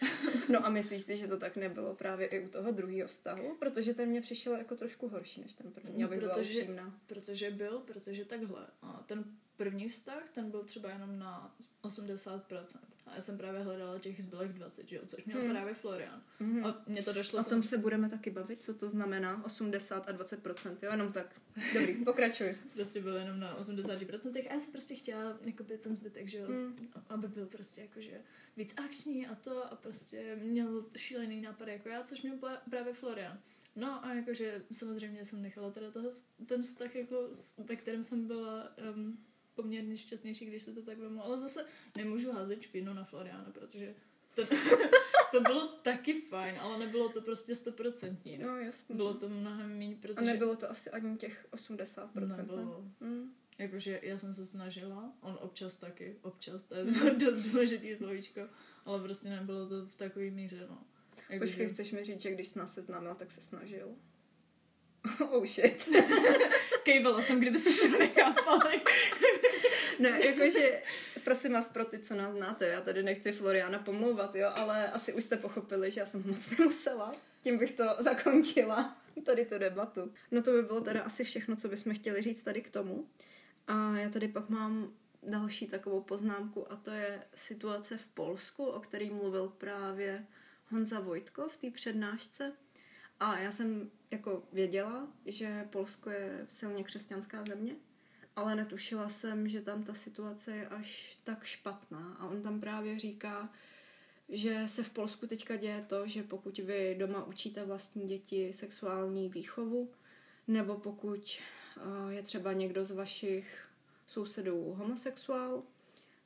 [0.48, 3.56] No a myslíš si, že to tak nebylo právě i u toho druhého vztahu?
[3.58, 6.94] Protože ten mě přišel jako trošku horší než ten první, No, abych byla protože- upřímná.
[7.06, 8.66] Protože byl, protože takhle.
[8.82, 9.24] A ten
[9.56, 12.64] první vztah, ten byl třeba jenom na 80%.
[13.06, 15.50] A já jsem právě hledala těch zbylých 20, že jo, což měl Hmm.
[15.50, 16.20] právě Florian.
[16.40, 16.64] Mhm.
[16.66, 20.12] A mně to došlo O tom se budeme taky bavit, co to znamená 80 a
[20.12, 21.40] 20%, jo, jenom tak.
[21.74, 22.56] Dobrý, pokračuj.
[22.74, 26.48] prostě byl jenom na 80% a já jsem prostě chtěla jakoby ten zbytek, že jo,
[26.48, 26.76] Mm.
[27.08, 28.20] aby byl prostě jakože
[28.56, 32.36] víc akční a to a prostě měl šílený nápad jako já, což měl
[32.70, 33.38] právě Florian.
[33.76, 36.10] No a jakože samozřejmě jsem nechala teda toho,
[36.46, 39.18] ten vztah, jako, ve kterém jsem byla um,
[39.56, 41.66] poměrně šťastnější, když se to tak vemu, ale zase
[41.96, 43.94] nemůžu házet špínu na Floriana, protože
[44.34, 44.42] to,
[45.30, 48.38] to bylo taky fajn, ale nebylo to prostě stoprocentní.
[48.38, 48.46] No.
[48.46, 48.94] No jasně.
[48.94, 50.26] Bylo to mnohem méně, A protože...
[50.26, 52.36] nebylo to asi ani těch 80%.
[52.36, 52.84] nebylo.
[53.00, 53.08] Ne?
[53.08, 53.32] Mm.
[53.58, 56.84] Jakože já jsem se snažila, on občas taky, občas, to je
[57.18, 58.40] dost důležitý slovíčko,
[58.84, 60.78] ale prostě nebylo to v takové míře, no.
[61.38, 63.96] Počkej, chceš mi říct, že když jsi nás seznámila, tak se snažil?
[65.30, 65.88] oh shit.
[66.82, 68.80] Kejvala jsem, kdybyste se to nechápali.
[69.98, 70.82] Ne, jakože,
[71.24, 75.12] prosím vás pro ty, co nás znáte, já tady nechci Floriana pomlouvat, jo, ale asi
[75.12, 77.14] už jste pochopili, že já jsem moc nemusela.
[77.42, 80.12] Tím bych to zakončila, tady tu debatu.
[80.30, 83.06] No to by bylo teda asi všechno, co bychom chtěli říct tady k tomu.
[83.66, 88.80] A já tady pak mám další takovou poznámku a to je situace v Polsku, o
[88.80, 90.26] který mluvil právě
[90.68, 92.52] Honza Vojtko v té přednášce.
[93.20, 97.76] A já jsem jako věděla, že Polsko je silně křesťanská země,
[98.36, 102.16] ale netušila jsem, že tam ta situace je až tak špatná.
[102.20, 103.52] A on tam právě říká,
[104.28, 109.28] že se v Polsku teďka děje to, že pokud vy doma učíte vlastní děti sexuální
[109.28, 109.90] výchovu,
[110.48, 111.38] nebo pokud
[111.76, 113.68] eh, je třeba někdo z vašich
[114.06, 115.62] sousedů homosexuál,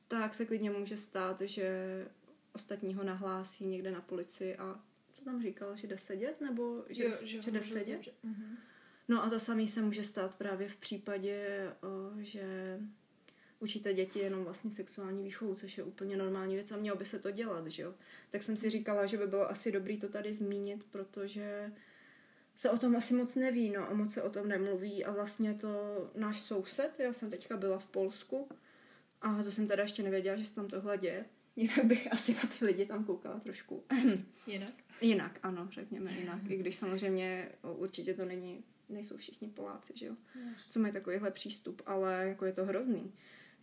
[0.07, 2.05] tak se klidně může stát, že
[2.53, 4.79] ostatní ho nahlásí někde na policii a
[5.13, 7.93] co tam říkal, že jde sedět, nebo že, Jo, že, že jde sedět?
[7.95, 8.13] zavřít.
[8.23, 8.57] Mhm.
[9.11, 11.87] No a to samé se může stát právě v případě, o,
[12.19, 12.79] že
[13.59, 17.19] učíte děti jenom vlastně sexuální výchovu, což je úplně normální věc a mělo by se
[17.19, 17.93] to dělat, že jo.
[18.29, 21.71] Tak jsem si říkala, že by bylo asi dobrý to tady zmínit, protože
[22.55, 25.53] se o tom asi moc neví, no a moc se o tom nemluví a vlastně
[25.53, 25.69] to
[26.15, 28.49] náš soused, já jsem teďka byla v Polsku
[29.21, 31.25] a to jsem teda ještě nevěděla, že se tam tohle děje.
[31.55, 33.83] Jinak bych asi na ty lidi tam koukala trošku
[34.47, 34.73] Jinak?
[35.01, 36.39] Jinak, ano, řekněme jinak.
[36.49, 40.15] I když samozřejmě určitě to není, nejsou všichni Poláci, že jo,
[40.69, 43.13] co mají takovýhle přístup, ale jako je to hrozný.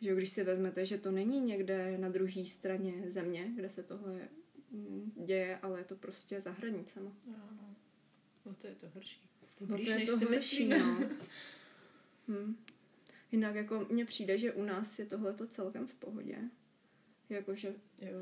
[0.01, 3.83] Že jo, když si vezmete, že to není někde na druhé straně země, kde se
[3.83, 4.29] tohle
[4.71, 7.13] mm, děje, ale je to prostě za hranicema.
[7.27, 7.75] No.
[8.47, 9.21] No to je to horší.
[9.59, 10.35] To No blíž, to je to si horší,
[10.69, 10.79] myslíme.
[10.79, 11.09] no.
[12.29, 12.57] Hm.
[13.33, 16.39] Jinak jako mně přijde, že u nás je tohle to celkem v pohodě.
[17.31, 17.75] Jakože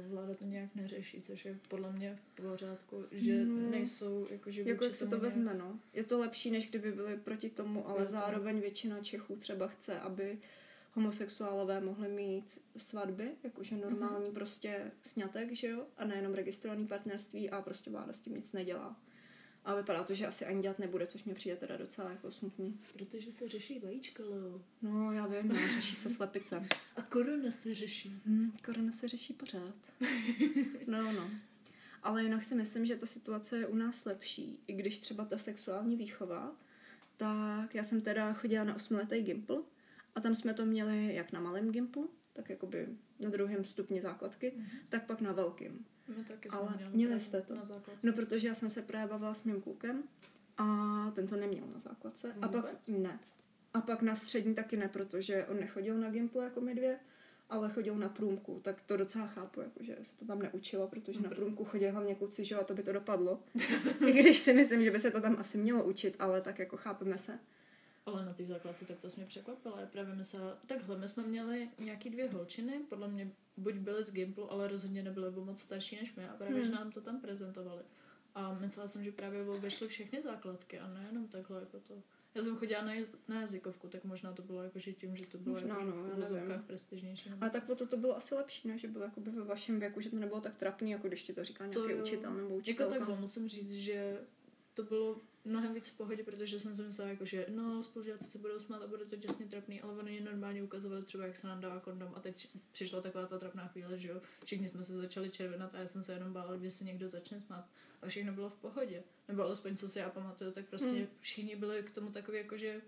[0.09, 3.71] vláda to nějak neřeší, což je podle mě v pořádku, že No.
[3.71, 5.79] nejsou jakože Jako jak se to vezme, no.
[5.93, 10.01] Je to lepší, než kdyby byli proti tomu, ale to- zároveň většina Čechů třeba chce,
[10.01, 10.39] aby
[10.93, 17.63] homosexuálové mohli mít svatby, jakože normální prostě sňatek, že jo, a nejenom registrovaný partnerství a
[17.63, 18.97] prostě vláda s tím nic nedělá.
[19.67, 22.81] A vypadá to, že asi ani dělat nebude, což mě přijde teda docela jako smutný.
[22.93, 24.61] Protože se řeší vajíčka, Leo.
[24.83, 26.67] No, já vím, no, řeší se slepice.
[26.97, 28.21] A korona se řeší.
[28.27, 29.75] Hmm, korona se řeší pořád.
[30.87, 31.31] No, no.
[32.03, 34.61] Ale jinak si myslím, že ta situace je u nás lepší.
[34.67, 36.57] I když třeba ta sexuální výchova,
[37.17, 39.65] tak já jsem teda chodila na osmiletý gimpl
[40.15, 42.89] a tam jsme to měli jak na malém gimplu, tak jakoby
[43.21, 44.67] na druhém stupni základky, Mhm.
[44.89, 45.87] tak pak na velkým.
[46.09, 47.55] My taky Ale měli, měli jste to?
[47.55, 48.07] Na základce.
[48.07, 50.03] No, protože já jsem se právě bavila s mým klukem
[50.59, 50.67] a
[51.15, 52.33] ten to neměl na základce.
[52.43, 52.89] A pak Vůbec?
[52.89, 53.19] ne.
[53.75, 56.99] A pak na střední taky ne, protože on nechodil na Gimplu jako my dvě,
[57.51, 61.23] ale chodil na průmku, tak to docela chápu, jakože se to tam neučilo, protože na
[61.23, 61.37] Dobře.
[61.37, 63.43] průmku chodí hlavně kluci, že a to by to dopadlo.
[64.07, 66.77] I když si myslím, že by se to tam asi mělo učit, ale tak jako
[66.77, 67.39] chápeme se.
[68.07, 69.81] Ale na té základce tak to mě překvapila.
[69.81, 74.13] Já právě myslela, takhle, my jsme měli nějaký dvě holčiny, podle mě buď byly z
[74.13, 76.65] Gimplu, ale rozhodně nebyly moc starší než my a právě, Hmm.
[76.65, 77.83] že nám to tam prezentovali.
[78.35, 81.95] A myslela jsem, že právě obešly všechny základky a nejenom takhle jako to.
[82.35, 85.27] Já jsem chodila na, jaz- na jazykovku, tak možná to bylo jako, že tím, že
[85.27, 85.91] to bylo Možná, jako,
[86.49, 87.31] no, v prestižnější.
[87.31, 88.79] nebo- A tak to to bylo asi lepší, ne?
[88.79, 91.45] Že bylo jakoby ve vašem věku, že to nebylo tak trapný, jako když ti to
[91.45, 92.03] říká To nějaký jo.
[92.05, 92.95] učitel nebo Jako učitelka.
[92.95, 94.21] takhle, musím říct, že
[94.75, 98.39] to bylo mnohem víc v pohodě, protože jsem si myslela, jako, že no, spolužáci se
[98.39, 101.61] budou smát a bude to děsně trapný, ale oni normálně ukazovali třeba, jak se nám
[101.61, 105.31] dává kondom a teď přišla taková ta trapná chvíle, že jo, všichni jsme se začali
[105.31, 107.69] červenat a já jsem se jenom bála, když se někdo začne smát
[108.03, 109.03] a všechno bylo v pohodě.
[109.29, 111.07] Nebo alespoň, co si já pamatuju, tak prostě Hmm.
[111.21, 112.81] všichni byli k tomu takový, jako že,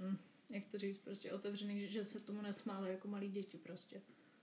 [0.00, 0.16] hm,
[0.50, 4.02] jak to říct, prostě otevřený, že se tomu nesmáli jako malí děti prostě.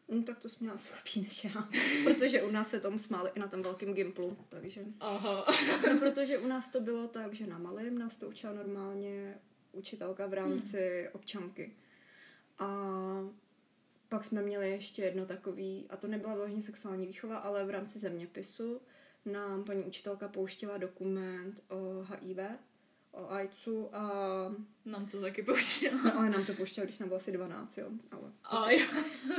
[0.10, 1.70] No, tak to jsi měla asi lepší než já.
[2.04, 4.86] protože u nás se tomu smáli i na tom velkém gimplu, takže...
[5.00, 5.46] Aha.
[5.90, 9.38] No, protože u nás to bylo tak, že na malém nás to učila normálně
[9.72, 11.12] učitelka v rámci Hmm.
[11.14, 11.76] občanky.
[12.60, 12.70] A
[14.10, 18.00] pak jsme měli ještě jedno takový, a to nebyla vyloženě sexuální výchova, ale v rámci
[18.00, 18.82] zeměpisu
[19.26, 22.38] nám paní učitelka pouštila dokument o HIV,
[23.12, 24.10] o AIDSu a
[24.86, 25.98] Nám to taky pouštila.
[26.04, 27.90] no, ale nám to pouštěla, když nám bylo asi 12, jo.
[28.12, 28.86] Ale A jo.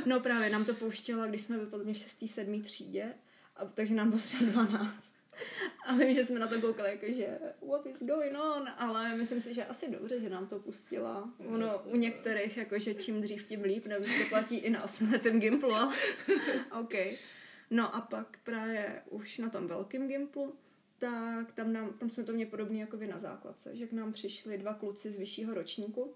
[0.06, 2.24] No právě, nám to pouštěla, když jsme byli podle mě v 6.
[2.26, 2.62] 7.
[2.62, 3.14] třídě,
[3.56, 4.94] a, takže nám bylo třeba 12.
[5.86, 9.54] A vím, že jsme na to koukali jakože what is going on, ale myslím si,
[9.54, 11.30] že asi dobře, že nám to pustila.
[11.46, 15.40] Ono u některých, jakože čím dřív, tím líp, jestli to platí i na 8 letém
[15.40, 15.74] Gimplu,
[16.80, 16.94] OK.
[17.70, 20.54] No a pak právě už na tom velkém Gimplu,
[21.00, 24.12] tak tam, nám, tam jsme to měli podobně jako vy na základce, že k nám
[24.12, 26.14] přišli dva kluci z vyššího ročníku,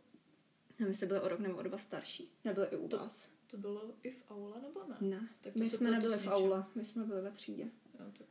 [0.78, 3.28] nevím, jestli byli o rok nebo o dva starší, nebyli i u To- vás.
[3.46, 4.96] To bylo i v aule, nebo ne?
[5.00, 7.68] Ne, Tak to my jsme nebyli v aule, my jsme byli ve třídě.
[7.96, 8.24] To, to.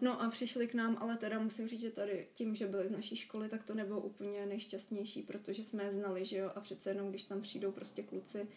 [0.00, 2.90] No a přišli k nám, ale teda musím říct, že tady tím, že byli z
[2.90, 6.90] naší školy, tak to nebylo úplně nejšťastnější, protože jsme je znali, že jo, a přece
[6.90, 8.48] jenom, když tam přijdou prostě kluci,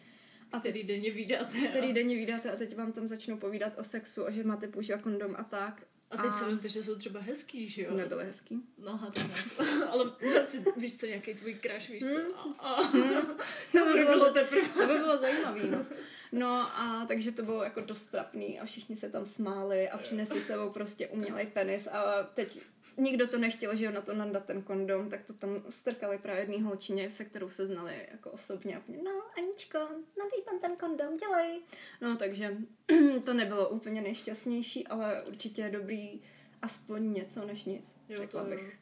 [0.52, 1.68] a Který denně vydáte.
[1.68, 5.02] který denně vydáte a teď vám tam začnou povídat o sexu, a že máte používat
[5.02, 5.88] kondom a tak.
[6.12, 7.94] A teď A- se vemte, že jsou třeba hezký, že jo?
[7.94, 8.62] Nebyli hezký.
[8.78, 9.22] No a to.
[9.92, 10.12] Ale
[10.46, 12.08] si, víš co, nějaký tvůj crush, víš co?
[12.08, 12.54] Hmm.
[12.60, 12.92] A, a.
[13.72, 14.68] To by bylo, teprve.
[14.68, 15.86] to by bylo zajímavé, no.
[16.32, 16.48] No
[16.80, 20.70] a takže to bylo jako dost trapný a všichni se tam smáli a přinesli sebou
[20.70, 22.60] prostě umělej penis a teď
[23.00, 26.42] nikdo to nechtěl, že jo, na to nandat ten kondom, tak to tam strkali právě
[26.42, 29.80] jedný holčině, se kterou se znali jako osobně a úplně, no Aničko,
[30.18, 31.62] nadej tam ten kondom, dělej.
[32.02, 32.58] No takže
[33.24, 36.22] to nebylo úplně nejšťastnější, ale určitě je dobrý
[36.62, 38.56] aspoň něco než nic, Jo, řekla to jo.
[38.56, 38.80] bych.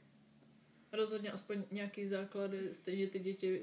[0.94, 3.62] Rozhodně aspoň nějaký základy, stejně ty děti,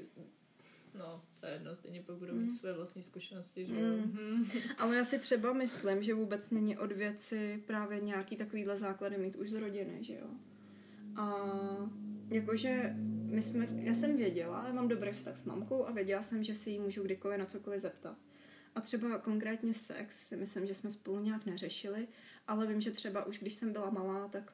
[0.94, 2.50] no, to je jedno, stejně pak budou mít Mm.
[2.50, 3.96] své vlastní zkušenosti, že jo?
[3.96, 4.46] Mm.
[4.78, 9.36] Ale já si třeba myslím, že vůbec není od věci právě nějaký takovýhle základy mít
[9.36, 10.26] už z rodiny, že jo.
[11.16, 11.34] A
[12.28, 12.92] jakože
[13.30, 16.54] my jsme, já jsem věděla, já mám dobrý vztah s mamkou a věděla jsem, že
[16.54, 18.16] si jí můžu kdykoliv na cokoliv zeptat.
[18.74, 22.08] A třeba konkrétně sex si myslím, že jsme spolu nějak neřešili,
[22.46, 24.52] ale vím, že třeba už když jsem byla malá, tak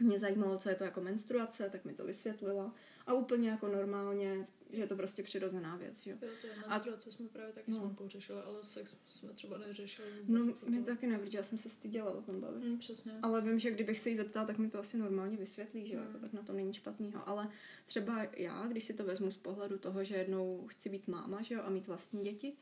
[0.00, 2.74] mě zajímalo, co je to jako menstruace, tak mi to vysvětlila.
[3.08, 6.16] A úplně jako normálně, že je to prostě přirozená věc, jo.
[6.22, 7.76] Jo, to je menstruace, jsme právě taky No.
[7.76, 10.44] s mamkou řešili, ale sex jsme třeba neřešili vůbec.
[10.46, 12.64] No, jako mě taky ne, protože já jsem se styděla o tom bavit.
[12.64, 13.12] Mm, přesně.
[13.22, 16.00] Ale vím, že kdybych se jí zeptala, tak mi to asi normálně vysvětlí, že jo,
[16.00, 16.06] Mm.
[16.06, 17.28] jako, tak na tom není nic špatného.
[17.28, 17.48] Ale
[17.84, 21.54] třeba já, když si to vezmu z pohledu toho, že jednou chci být máma, že
[21.54, 22.52] jo, a mít vlastní děti,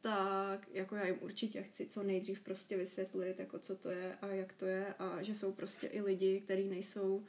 [0.00, 4.26] tak jako já jim určitě chci co nejdřív prostě vysvětlit, jako co to je a
[4.26, 7.24] jak to je a že jsou prostě i lidi, kteří nejsou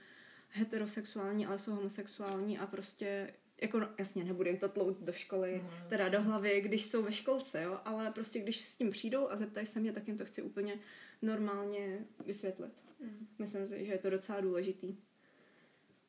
[0.56, 5.62] heterosexuální, ale jsou homosexuální a prostě jako no, jasně nebudu jim to tlouct do školy,
[5.64, 9.30] No, teda do hlavy, když jsou ve školce, jo, ale prostě když s tím přijdou
[9.30, 10.80] a zeptají se mě, tak jim to chci úplně
[11.22, 12.72] normálně vysvětlit.
[13.00, 13.28] Mm.
[13.40, 14.98] Myslím si, že je to docela důležitý.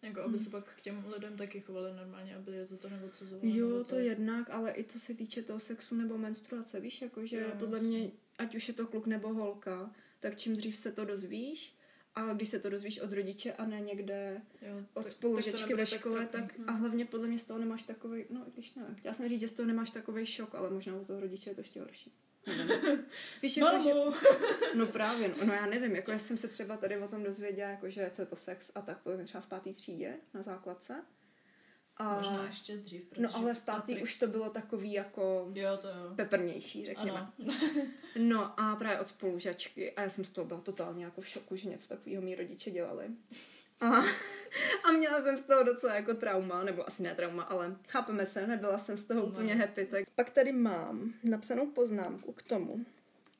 [0.03, 3.59] Jako, aby se pak k těm lidem taky chovali normálně, aby je za to neodsuzovali.
[3.59, 7.37] Jo, nebo to jednak, ale i co se týče toho sexu nebo menstruace, víš, jakože
[7.37, 11.05] Jo, podle mě, ať už je to kluk nebo holka, tak čím dřív se to
[11.05, 11.76] dozvíš,
[12.17, 15.77] a když se to dozvíš od rodiče a ne někde Jo, od tak- spolužečky tak
[15.77, 16.65] ve škole, tak, trapný.
[16.67, 16.79] a Hm.
[16.81, 19.53] hlavně podle mě z toho nemáš takový, no když nevím, já jsem říct, že z
[19.53, 22.13] toho nemáš takový šok, ale možná u toho rodiče je to ještě horší.
[23.43, 23.91] Víš, jako, že,
[24.79, 27.71] no právě, no, no já nevím, jako já jsem se třeba tady o tom dozvěděla,
[27.71, 30.95] jako že co je to sex a tak, třeba v pátý třídě na základce.
[31.97, 32.17] A...
[32.17, 35.77] Možná ještě dřív, protože No ale v pátý Patrik- už to bylo takový jako Jo,
[35.77, 35.95] to jo.
[36.17, 37.31] peprnější, řekněme.
[38.19, 39.93] No a právě od spolužačky.
[39.93, 42.71] A já jsem z toho byla totálně jako v šoku, že něco takového mý rodiče
[42.71, 43.07] dělali.
[43.81, 43.87] A,
[44.85, 48.47] a měla jsem z toho docela jako trauma, nebo asi ne trauma, ale chápeme se,
[48.47, 49.87] nebyla jsem z toho No, úplně happy.
[49.87, 50.05] Tak.
[50.15, 52.85] Pak tady mám napsanou poznámku k tomu,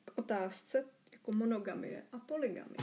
[0.05, 2.77] k otázce jako monogamie a polygamie.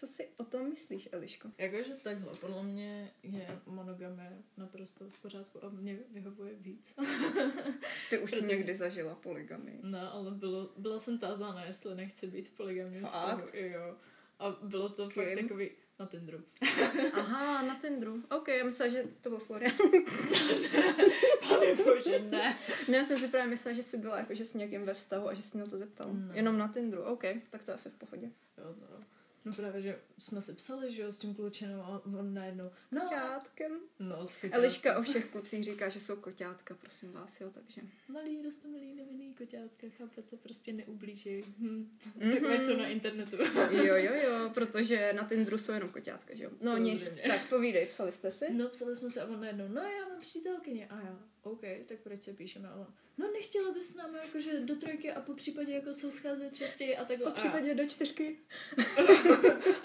[0.00, 1.48] Co si o tom myslíš, Eliško?
[1.58, 6.94] Jakože takhle, podle mě je monogamie naprosto v pořádku a mě vyhovuje víc.
[8.10, 9.78] Ty už jsi Protože- někdy zažila polygamii.
[9.82, 13.42] No, ale bylo, byla jsem tázána, jestli nechci být v polygamním vztahu.
[13.52, 13.96] Jo.
[14.38, 15.22] A bylo to Kým?
[15.24, 16.44] fakt takový na Tinderu.
[17.14, 18.22] Aha, na Tinderu.
[18.30, 19.76] OK, já myslela, že to byl Florian.
[21.48, 22.56] Pane bože, ne.
[22.88, 25.28] Ne, já jsem si právě myslela, že jsi byla jako, že jsi někým ve vztahu
[25.28, 26.06] a že jsi na to zeptal.
[26.12, 26.36] Ne.
[26.36, 28.30] Jenom na Tinderu, OK, tak to je asi v pohodě.
[28.58, 29.04] Jo, no.
[29.44, 33.00] No právě, že jsme si psali, že jo, s tím klučenou a on najednou, no,
[33.00, 33.80] Koťátkem.
[33.98, 34.60] no, s koťátkem.
[34.60, 37.80] Eliška o všech klucích říká, že jsou koťátka, prosím vás, jo, takže.
[38.08, 41.42] Malý, rostomilý, nevinný koťátka, chápete, prostě neublíží.
[41.58, 41.98] Hm.
[42.20, 42.32] Mhm.
[42.32, 43.36] Takové, co na internetu.
[43.70, 46.50] Jo, jo, jo, protože na Tinderu jsou jenom koťátka, že jo.
[46.60, 47.32] No nic, Samozřejmě.
[47.32, 48.54] tak povídej, psali jste si?
[48.54, 50.86] No, psali jsme se a on najednou, no já mám přítelkyně.
[50.88, 52.68] A já, OK, tak proč se píšeme?
[52.68, 52.86] A
[53.18, 56.96] no nechtěla bys s námi jakože do trojky a po případě jako se scházet častěji
[56.96, 57.30] a takhle.
[57.30, 58.38] Po případě do čtyřky.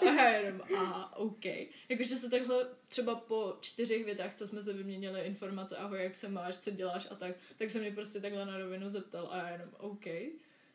[0.00, 1.44] A já jenom, aha, OK.
[1.88, 6.28] Jakože se takhle třeba po čtyřech větách, co jsme se vyměnili informace, ahoj, jak se
[6.28, 9.48] máš, co děláš a tak, tak se mě prostě takhle na rovinu zeptal a já
[9.48, 10.06] jenom, OK.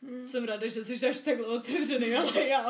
[0.03, 0.27] Hmm.
[0.27, 2.61] Jsem ráda, že jsi až takhle otevřený, ale já,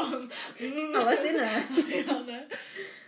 [0.96, 1.68] Ale ty ne.
[2.08, 2.48] já ne.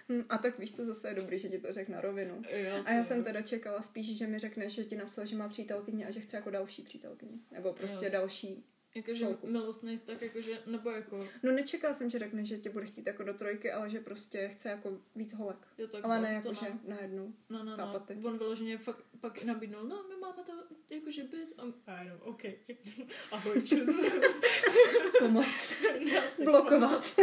[0.10, 2.42] Hm, A tak víš, to zase je dobrý, že ti to řekl na rovinu.
[2.50, 5.50] Jo, A já jsem teda čekala spíš, že mi řekne, že ti napsal, že má
[5.50, 7.40] přítelkyni a že chce jako další přítelkyni.
[7.52, 8.12] Nebo prostě Jo.
[8.12, 8.66] další.
[8.96, 13.08] Jakože milostný vztah, jakože, nebo jako, No nečekala jsem, že řekne, že tě bude chtít
[13.08, 15.58] jako do trojky, ale že prostě chce jako víc holek.
[15.78, 17.34] jo, tak Ale ne to jako, že najednou.
[17.50, 18.06] No, no, no.
[18.24, 20.54] On vyloženě fakt pak i nabídnul, no, my máme to
[20.96, 21.54] jakože byt.
[21.58, 22.44] A a jenom, OK.
[23.32, 24.10] Ahoj, čus.
[25.20, 25.46] Pomoc.
[26.44, 27.16] Blokovat.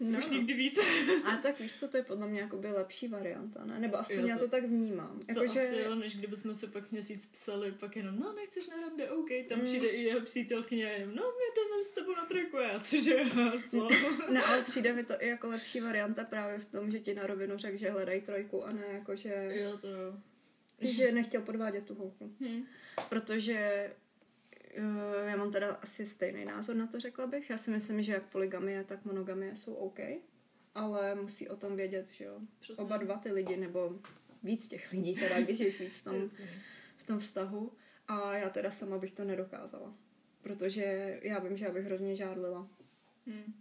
[0.00, 0.18] No.
[0.18, 0.78] Už nikdy víc.
[1.24, 3.78] A tak víš co, to je podle mě jakoby lepší varianta, ne?
[3.78, 5.20] Nebo aspoň Jo, já to- to tak vnímám.
[5.34, 5.82] To Jako, asi že...
[5.82, 9.58] jo, než kdybychom se pak měsíc psali, pak jenom, no, nechceš na rande, OK, tam
[9.58, 9.64] Mm.
[9.64, 13.24] přijde i jeho přítelkyně a jenom, no, my jdeme s tebou na trojku, já, cože,
[13.70, 13.88] co?
[14.32, 17.26] Ne, ale přijde mi to i jako lepší varianta právě v tom, že ti na
[17.26, 20.16] rovinu řekl, že hledaj trojku a ne jako, že, jo, to jo.
[20.80, 22.32] že nechtěl podvádět tu holku.
[22.40, 22.64] Hm.
[23.08, 23.90] Protože
[25.26, 27.50] já mám teda asi stejný názor na to, řekla bych.
[27.50, 29.98] Já si myslím, že jak polygamie, tak monogamie jsou OK,
[30.74, 32.84] ale musí o tom vědět, že jo, Přesně.
[32.84, 33.98] oba dva ty lidi, nebo
[34.42, 36.28] víc těch lidí, teda když je víc v tom,
[36.96, 37.72] v tom vztahu.
[38.08, 39.94] A já teda sama bych to nedokázala.
[40.42, 42.68] Protože já vím, že já bych hrozně žádlila.
[43.26, 43.54] Hm.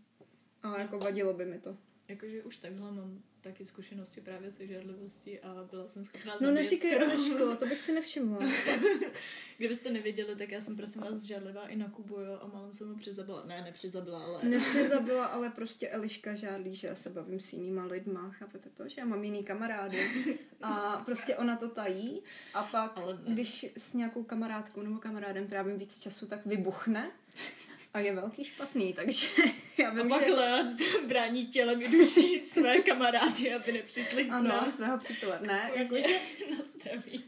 [0.63, 1.78] A jako vadilo by mi to.
[2.08, 6.56] Jakože už takhle mám taky zkušenosti právě se žádlivostí a byla jsem schopná No zabít
[6.56, 8.39] neříkej skoro- Eliško, to bych si nevšimla.
[9.58, 12.89] Kdybyste nevěděli, tak já jsem prosím vás žádlivá i na Kubu, jo, a malem jsem
[12.89, 13.46] ho přizabila.
[13.46, 14.44] Ne, nepřizabila, ale...
[14.44, 18.88] Nepřezabila, ale prostě Eliška žádlí, že já se bavím s jinýma lidma, chápete to?
[18.88, 19.98] Že já mám jiný kamarády
[20.62, 23.34] a prostě ona to tají a pak, Ale ne.
[23.34, 27.12] když s nějakou kamarádkou nebo kamarádem trávím víc času, tak vybuchne
[27.93, 29.27] a je velký špatný, takže
[29.77, 30.34] já A vím, pak že...
[30.34, 30.73] Lea
[31.08, 34.71] brání tělem i duší své kamarády, aby nepřišli k Ano, nám.
[34.71, 35.39] svého přítele.
[35.47, 36.19] Ne, Jako, jakože,
[36.58, 37.23] na zdraví.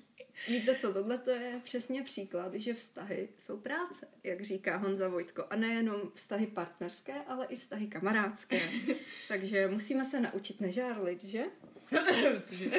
[0.47, 5.45] víte co, tohle to je přesně příklad, že vztahy jsou práce, jak říká Honza Vojtko.
[5.49, 8.61] A nejenom vztahy partnerské, ale i vztahy kamarádské.
[9.27, 11.43] Takže musíme se naučit nežárlit, že?
[12.41, 12.71] Cože?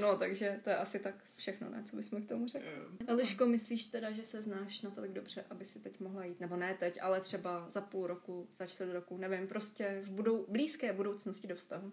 [0.00, 1.84] No, takže to je asi tak všechno, ne?
[1.84, 2.68] Co bychom k tomu řekli?
[3.06, 6.40] Eliško, myslíš teda, že se znáš natolik dobře, aby si teď mohla jít?
[6.40, 10.46] Nebo ne teď, ale třeba za půl roku, za čtvrt roku, nevím, prostě v budou,
[10.48, 11.92] blízké budoucnosti do vztahu.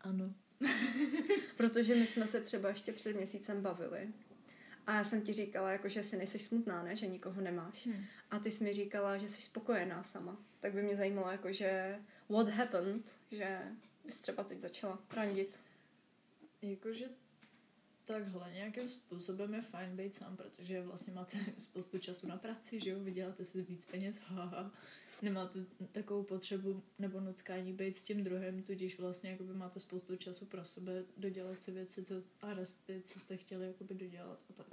[0.00, 0.34] Ano.
[1.56, 4.08] Protože my jsme se třeba ještě před měsícem bavili.
[4.86, 6.96] A já jsem ti říkala, jako, že si nejseš smutná, ne?
[6.96, 7.86] Že nikoho nemáš.
[7.86, 8.04] Hm.
[8.30, 10.36] A ty jsi mi říkala, že jsi spokojená sama.
[10.60, 13.58] Tak by mě zajímalo, jako, že what happened, že
[14.04, 15.60] bys třeba teď začala randit.
[16.62, 17.08] Jakože
[18.04, 22.90] takhle nějakým způsobem je fajn být sám, protože vlastně máte spoustu času na práci, že
[22.90, 24.72] jo, vyděláte si víc peněz, haha.
[25.22, 25.58] Nemáte
[25.92, 30.64] takovou potřebu nebo nutkání být s tím druhým, tudíž vlastně jakoby máte spoustu času pro
[30.64, 34.66] sebe dodělat si věci co, a resty, co jste chtěli jakoby dodělat a tak.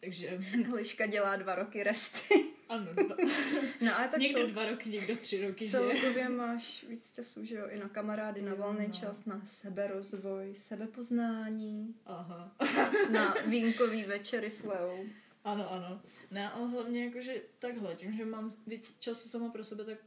[0.00, 0.40] Takže
[0.74, 2.57] Liška dělá dva roky resty.
[2.68, 3.16] Ano, dva,
[3.80, 5.70] No ale tak někdo cel, dva roky, někdo tři roky, že?
[5.72, 8.92] celkově máš víc času, že jo, i na kamarády, na volný no.
[8.92, 12.56] čas, na seberozvoj, sebepoznání, Aha.
[13.12, 15.04] na vínkový večery s Leou.
[15.44, 16.02] Ano, ano.
[16.30, 19.98] Ne, ale hlavně jakože takhle, tím, že mám víc času sama pro sebe, tak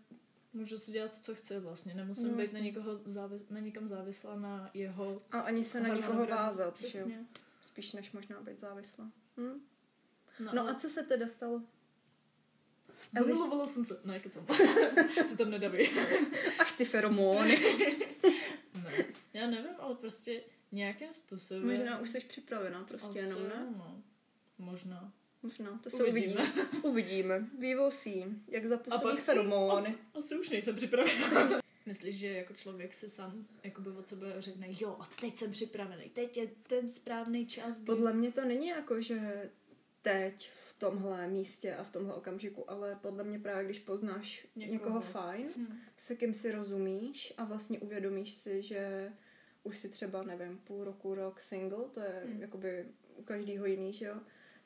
[0.53, 1.93] Můžu si dělat, co chci vlastně.
[1.93, 2.59] Nemusím No, být jasně.
[2.59, 6.41] na, někoho závis, na někom závislá na jeho A ani se na nikoho harmonogramu.
[6.43, 6.73] vázat?
[6.73, 7.25] Přesně.
[7.61, 9.11] Spíš než možná být závislá.
[9.37, 9.61] Hm?
[10.39, 11.61] No, No ale a co se teda stalo?
[13.13, 14.01] Zamilovala jsem se.
[14.05, 14.45] Ne, kecam.
[15.29, 15.89] to tam nedaví.
[16.59, 17.59] Ach ty feromóny.
[18.83, 19.05] ne.
[19.33, 20.41] Já nevím, ale prostě
[20.71, 21.77] nějakým způsobem...
[21.77, 23.67] Možná už jsi připravená prostě Asi jenom, ne?
[23.77, 24.01] No.
[24.57, 25.13] Možná.
[25.43, 26.33] Možná, to se Uvidíme.
[26.43, 26.67] uvidíme.
[26.83, 27.39] Uvidíme.
[27.39, 28.25] We will see.
[28.47, 29.73] Jak zapůsobí feromóny.
[29.89, 31.61] Asi, asi už nejsem připravená.
[31.85, 36.09] Myslíš, že jako člověk si sám jakoby od sebe řekne, jo, a teď jsem připravený,
[36.09, 37.77] teď je ten správný čas.
[37.77, 39.49] kdy- Podle mě to není jako, že
[40.01, 44.73] teď v tomhle místě a v tomhle okamžiku, ale podle mě právě, když poznáš někoho,
[44.73, 45.01] Někoho.
[45.01, 45.77] fajn, Hm.
[45.97, 49.11] se kým si rozumíš a vlastně uvědomíš si, že
[49.63, 52.41] už si třeba, nevím, půl roku, rok single, to je Hmm.
[52.41, 52.85] jakoby
[53.15, 54.15] u každého jiný, že jo,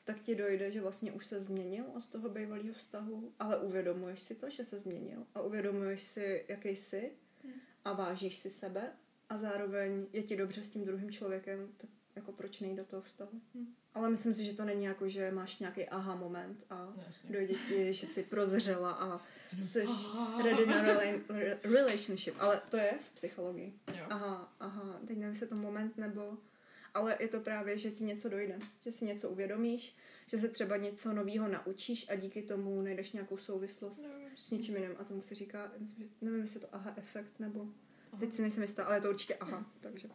[0.04, 4.34] tak ti dojde, že vlastně už se změnil od toho bývalého vztahu, ale uvědomuješ si
[4.34, 7.12] to, že se změnil a uvědomuješ si, jaký jsi
[7.44, 7.52] Hmm.
[7.84, 8.92] a vážíš si sebe
[9.28, 13.02] a zároveň je ti dobře s tím druhým člověkem, tak jako proč nejít do toho
[13.02, 13.40] vztahu.
[13.54, 13.74] Hmm.
[13.94, 17.30] Ale myslím si, že to není jako, že máš nějaký aha moment a No, Jasně.
[17.32, 19.20] dojde ti, že jsi prozřela a
[19.64, 20.42] jsi Aha.
[20.42, 22.34] ready na rela- re- relationship.
[22.38, 23.78] Ale to je v psychologii.
[23.98, 24.04] Jo.
[24.10, 26.38] Aha, aha, teď nevím, jestli je to moment nebo...
[26.94, 28.58] Ale je to právě, že ti něco dojde.
[28.84, 29.96] Že si něco uvědomíš,
[30.26, 34.76] že se třeba něco nového naučíš a díky tomu najdeš nějakou souvislost No, s něčím
[34.76, 34.94] jiným.
[34.98, 37.60] A tomu se říká, myslím, že, nevím, jestli je to aha efekt nebo...
[38.12, 38.20] Aha.
[38.20, 39.66] Teď si nejsem jistá, ale je to určitě aha.
[39.80, 40.08] Takže...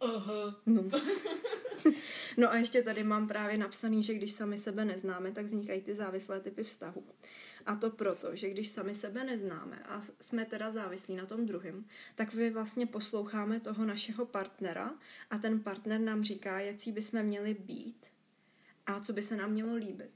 [0.00, 0.60] Aha.
[0.66, 0.82] No.
[2.36, 5.94] no a ještě tady mám právě napsaný, že když sami sebe neznáme, tak vznikají ty
[5.94, 7.04] závislé typy vztahu.
[7.66, 11.84] A to proto, že když sami sebe neznáme a jsme teda závislí na tom druhém,
[12.14, 14.94] tak my vlastně posloucháme toho našeho partnera
[15.30, 18.06] a ten partner nám říká, jaký bychom měli být
[18.86, 20.10] a co by se nám mělo líbit.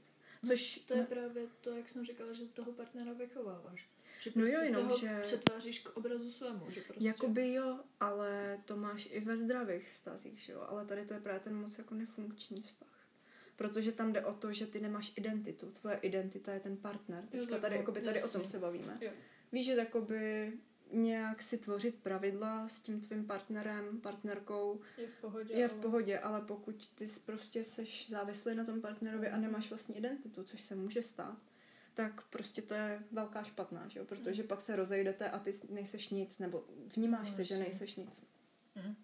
[0.45, 3.89] Což To je právě to, jak jsem říkala, že toho partnera vychováváš.
[4.25, 7.05] Že No jo, prostě jenom, se ho že- přetváříš k obrazu svému, že prostě...
[7.07, 10.65] Jakoby jo, ale to máš i ve zdravých vztazích, že jo?
[10.69, 12.87] Ale tady to je právě ten moc jako nefunkční vztah.
[13.55, 15.71] Protože tam jde o to, že ty nemáš identitu.
[15.71, 17.23] Tvoje identita je ten partner.
[17.31, 18.97] Teďka tady, jakoby tady o tom se bavíme.
[19.01, 19.11] Jo.
[19.51, 20.53] Víš, že jakoby
[20.91, 25.53] nějak si tvořit pravidla s tím tvým partnerem, partnerkou Je v pohodě.
[25.53, 29.69] je v ale- pohodě, ale pokud ty prostě seš závislý na tom partnerovi a nemáš
[29.69, 31.37] vlastní identitu, což se může stát,
[31.95, 34.05] tak prostě to je velká špatná, že jo?
[34.05, 36.63] Protože pak se rozejdete a ty nejseš nic, nebo
[36.95, 38.23] vnímáš No, se, že nejseš nic.
[38.75, 38.95] Hm.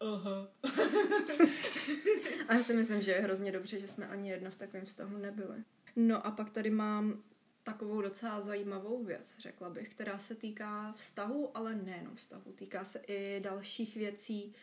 [0.00, 0.48] Aha.
[2.48, 5.16] A já si myslím, že je hrozně dobře, že jsme ani jedno v takovém vztahu
[5.16, 5.64] nebyli.
[5.96, 7.22] No a pak tady mám
[7.62, 12.52] takovou docela zajímavou věc, řekla bych, která se týká vztahu, ale nejenom vztahu.
[12.52, 14.54] Týká se i dalších věcí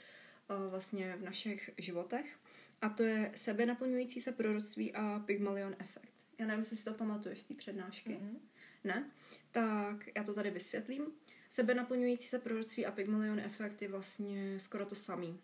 [0.49, 2.37] uh, vlastně v našich životech.
[2.81, 6.12] A to je sebenaplňující se proroctví a Pygmalion efekt.
[6.39, 8.13] Já nevím, jestli si to pamatuješ z té přednášky.
[8.13, 8.39] Mhm.
[8.83, 9.11] Ne?
[9.51, 11.05] Tak já to tady vysvětlím.
[11.51, 15.39] Sebenaplňující se proroctví a Pygmalion efekt je vlastně skoro to samý.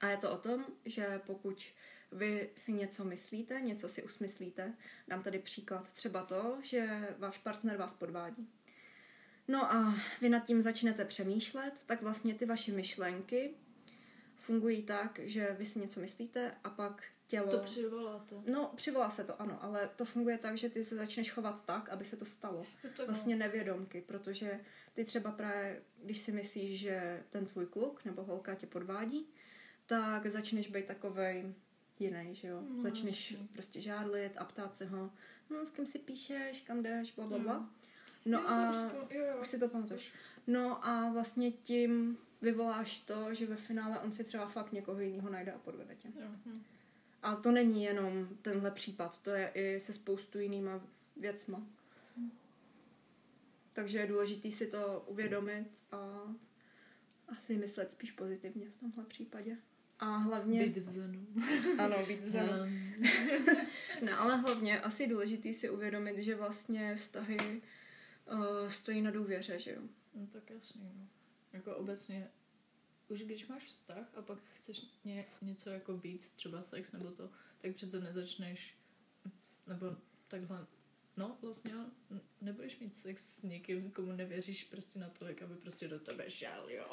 [0.00, 1.64] A je to o tom, že pokud
[2.12, 4.74] vy si něco myslíte, něco si usmyslíte,
[5.08, 8.48] dám tady příklad třeba to, že váš partner vás podvádí.
[9.48, 13.54] No a vy nad tím začnete přemýšlet, tak vlastně ty vaše myšlenky
[14.36, 17.50] fungují tak, že vy si něco myslíte a pak tělo...
[17.50, 18.42] To přivolá to.
[18.46, 21.88] No, přivolá se to, ano, ale to funguje tak, že ty se začneš chovat tak,
[21.88, 22.66] aby se to stalo.
[22.84, 24.60] Je to Vlastně nevědomky, protože
[24.94, 29.26] ty třeba právě, když si myslíš, že ten tvůj kluk nebo holka tě podvádí,
[29.86, 31.54] tak začneš být takovej
[31.98, 32.62] jiný, že jo?
[32.68, 33.48] No, začneš jasně.
[33.52, 35.10] prostě žádlit a ptát se ho,
[35.50, 37.58] no, s kým si píšeš, kam jdeš, bla, bla, bla.
[37.58, 37.70] Mm.
[38.26, 39.38] No Jo, a to už spo- jo, jo.
[39.40, 40.12] už si to pamatuješ.
[40.46, 45.30] No a vlastně tím vyvoláš to, že ve finále on si třeba fakt někoho jiného
[45.30, 46.08] najde a podvede tě.
[46.20, 46.62] Jo, hm.
[47.24, 50.80] A to není jenom tenhle případ, to je i se spoustu jinýma
[51.16, 51.66] věcma.
[53.72, 56.22] Takže je důležité si to uvědomit a
[57.28, 59.56] asi myslet spíš pozitivně v tomhle případě.
[59.98, 60.66] A hlavně...
[60.66, 61.26] Být v zenu.
[61.78, 62.52] Ano, být v zenu.
[62.62, 63.04] Um,
[64.02, 67.62] Ne, ale hlavně asi důležitý si uvědomit, že vlastně vztahy
[68.32, 69.80] uh, stojí na důvěře, že jo?
[70.14, 71.08] no tak jasně, no.
[71.52, 72.30] Jako obecně,
[73.08, 77.30] už když máš vztah a pak chceš ně, něco jako víc, třeba sex nebo to,
[77.58, 78.74] tak přece nezačneš,
[79.66, 79.96] nebo
[80.28, 80.66] takhle,
[81.16, 81.72] no vlastně
[82.40, 86.86] nebudeš mít sex s někým, komu nevěříš prostě natolik, aby prostě do tebe žal, jo.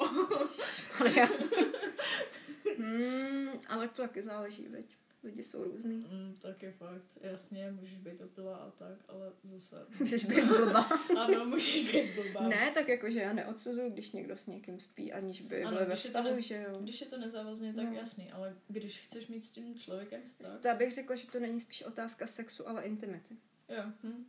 [2.78, 4.96] hmm, ale to taky záleží, veď.
[5.24, 5.96] Lidi jsou různý.
[5.96, 9.86] Mm, tak je fakt, jasně, můžeš být opila a tak, ale zase...
[10.00, 10.80] Můžeš být blbá.
[11.18, 12.48] Ano, můžeš být blbá.
[12.48, 15.92] Ne, tak jakože já neodsuzuju, když někdo s někým spí, aniž by Ano, byli ve
[15.92, 16.78] když je to vztahu, nez- že jo.
[16.80, 17.92] Když je to nezávazně, tak No.
[17.92, 21.60] jasný, ale když chceš mít s tím člověkem vztah, Já bych řekla, že to není
[21.60, 23.36] spíš otázka sexu, ale intimity.
[23.68, 24.24] jo, hm.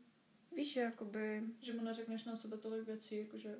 [0.55, 1.43] víš, že jakoby...
[1.61, 3.55] Že mu neřekneš na sebe tolik věcí, jakože...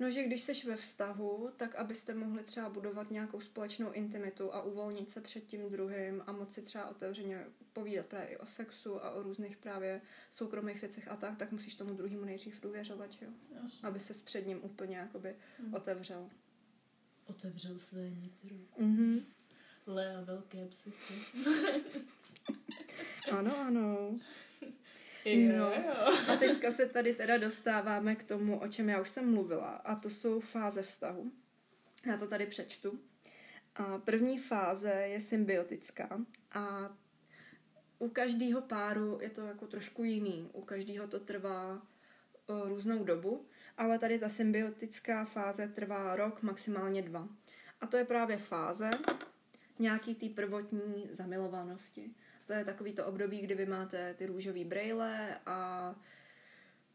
[0.00, 4.62] No, že když jsi ve vztahu, tak abyste mohli třeba budovat nějakou společnou intimitu a
[4.62, 9.10] uvolnit se před tím druhým a moci třeba otevřeně povídat právě i o sexu a
[9.10, 13.28] o různých právě soukromých věcech a tak, tak musíš tomu druhému nejdřív důvěřovat, jo?
[13.62, 13.88] Jasně.
[13.88, 15.74] Aby se před ním úplně jakoby Mm.
[15.74, 16.30] otevřel.
[17.26, 18.56] Otevřel své nitro.
[18.78, 19.20] Mhm.
[19.86, 21.14] Lea velké psycho.
[23.30, 24.18] Ano, ano.
[25.24, 25.64] Jo, No.
[25.72, 26.18] jo.
[26.32, 29.94] A teďka se tady teda dostáváme k tomu, o čem já už jsem mluvila, a
[29.94, 31.32] to jsou fáze vztahu.
[32.06, 33.00] Já to tady přečtu.
[33.76, 36.20] A první fáze je symbiotická
[36.52, 36.90] a
[37.98, 40.50] u každého páru je to jako trošku jiný.
[40.52, 41.82] U každého to trvá
[42.46, 43.46] o, různou dobu,
[43.76, 47.28] ale tady ta symbiotická fáze trvá rok, maximálně dva.
[47.80, 48.90] A to je právě fáze
[49.78, 52.10] nějaký té prvotní zamilovanosti.
[52.50, 55.94] To je takový to období, kdy vy máte ty růžové brejle a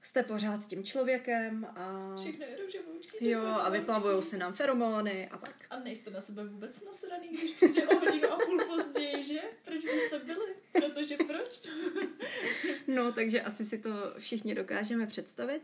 [0.01, 3.29] jste pořád s tím člověkem a Všechno je růžovoučky.
[3.29, 5.55] jo, a vyplavují se nám feromony a tak.
[5.69, 9.39] A nejste na sebe vůbec nasraný, když přijde o hodinu a půl později, že?
[9.65, 10.55] Proč byste byli?
[10.71, 11.61] Protože proč?
[12.87, 15.61] No, takže asi si to všichni dokážeme představit.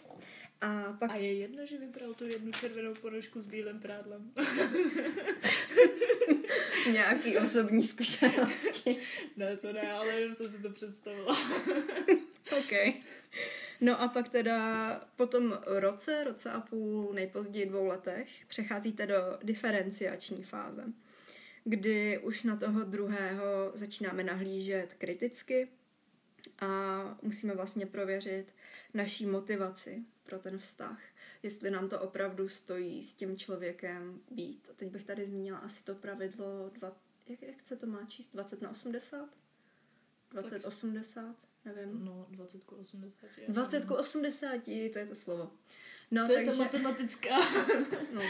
[0.61, 4.31] A pak A je jedno, že vybral tu jednu červenou ponožku s bílým prádlem.
[6.91, 8.97] nějaký osobní zkušenosti.
[9.37, 11.37] ne, to ne, ale jenom jsem si to představila.
[12.59, 12.95] OK.
[13.81, 19.15] No a pak teda po tom roce, roce a půl, nejpozději dvou letech, přecházíte do
[19.43, 20.83] diferenciační fáze,
[21.63, 25.67] kdy už na toho druhého začínáme nahlížet kriticky
[26.59, 28.45] a musíme vlastně prověřit
[28.93, 31.01] naší motivaci pro ten vztah,
[31.43, 34.67] jestli nám to opravdu stojí s tím člověkem být.
[34.71, 36.97] A teď bych tady zmínila asi to pravidlo, dva,
[37.27, 39.29] jak, jak se to má číst, 20 na 80?
[40.31, 40.65] 20, Tak.
[40.65, 41.35] 80?
[41.65, 42.05] Nevím.
[42.05, 43.27] No, 20 k 80.
[43.37, 43.45] je.
[43.47, 45.51] 20 ku 80, to je to slovo.
[46.11, 47.29] No, To je takže, ta matematická.
[48.13, 48.21] no,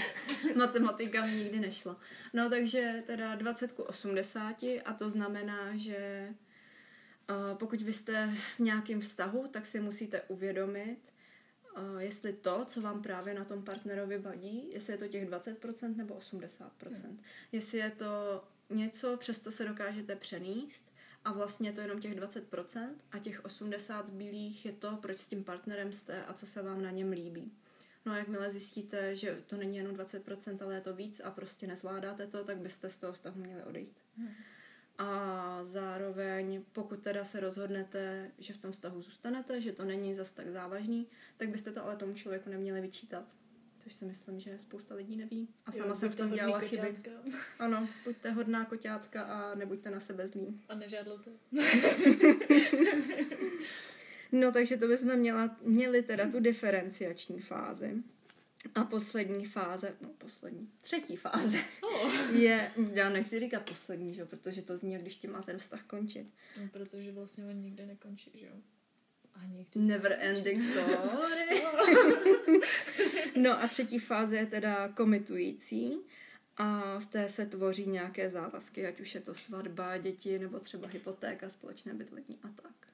[0.56, 2.00] matematika mi nikdy nešla.
[2.34, 6.30] No, takže teda 20 ku 80 a to znamená, že
[7.30, 10.98] uh, pokud vy jste v nějakém vztahu, tak si musíte uvědomit,
[12.00, 16.16] jestli to, co vám právě na tom partnerovi vadí, jestli je to těch 20% nebo
[16.16, 16.70] 80%.
[16.80, 17.20] Hmm.
[17.52, 20.92] Jestli je to něco, přes co se dokážete přenést
[21.26, 25.28] a vlastně je to jenom těch 20% a těch 80 zbylých je to, proč s
[25.28, 27.52] tím partnerem jste a co se vám na něm líbí.
[28.06, 31.68] No a jakmile zjistíte, že to není jenom 20%, ale je to víc a prostě
[31.68, 33.98] nezvládáte to, tak byste z toho vztahu měli odejít.
[34.18, 34.34] Hmm.
[35.02, 40.32] A zároveň, pokud teda se rozhodnete, že v tom vztahu zůstanete, že to není zas
[40.32, 43.24] tak závažný, tak byste to ale tomu člověku neměli vyčítat.
[43.80, 45.48] Což si myslím, že spousta lidí neví.
[45.66, 46.82] A sama Jo, jsem v tom dělala chyby.
[46.88, 47.12] koťátka
[47.60, 50.62] Ano, buďte hodná koťátka a nebuďte na sebe zlí.
[50.70, 51.32] A nežádlete.
[54.32, 58.04] No, takže to bychom měla, měli teda tu diferenciační fázi.
[58.76, 62.36] A poslední fáze, no poslední, třetí fáze Oh.
[62.36, 64.26] je, já nechci říkat poslední, že?
[64.26, 66.28] protože to zní, když tím má ten vztah končit.
[66.62, 68.54] No, protože vlastně on nikdy nekončí, že jo?
[69.34, 71.64] A někdy se Never ending story.
[73.36, 75.98] No a třetí fáze je teda komitující
[76.58, 80.88] a v té se tvoří nějaké závazky, ať už je to svatba, děti nebo třeba
[80.88, 82.88] hypotéka, společné bydlení a tak.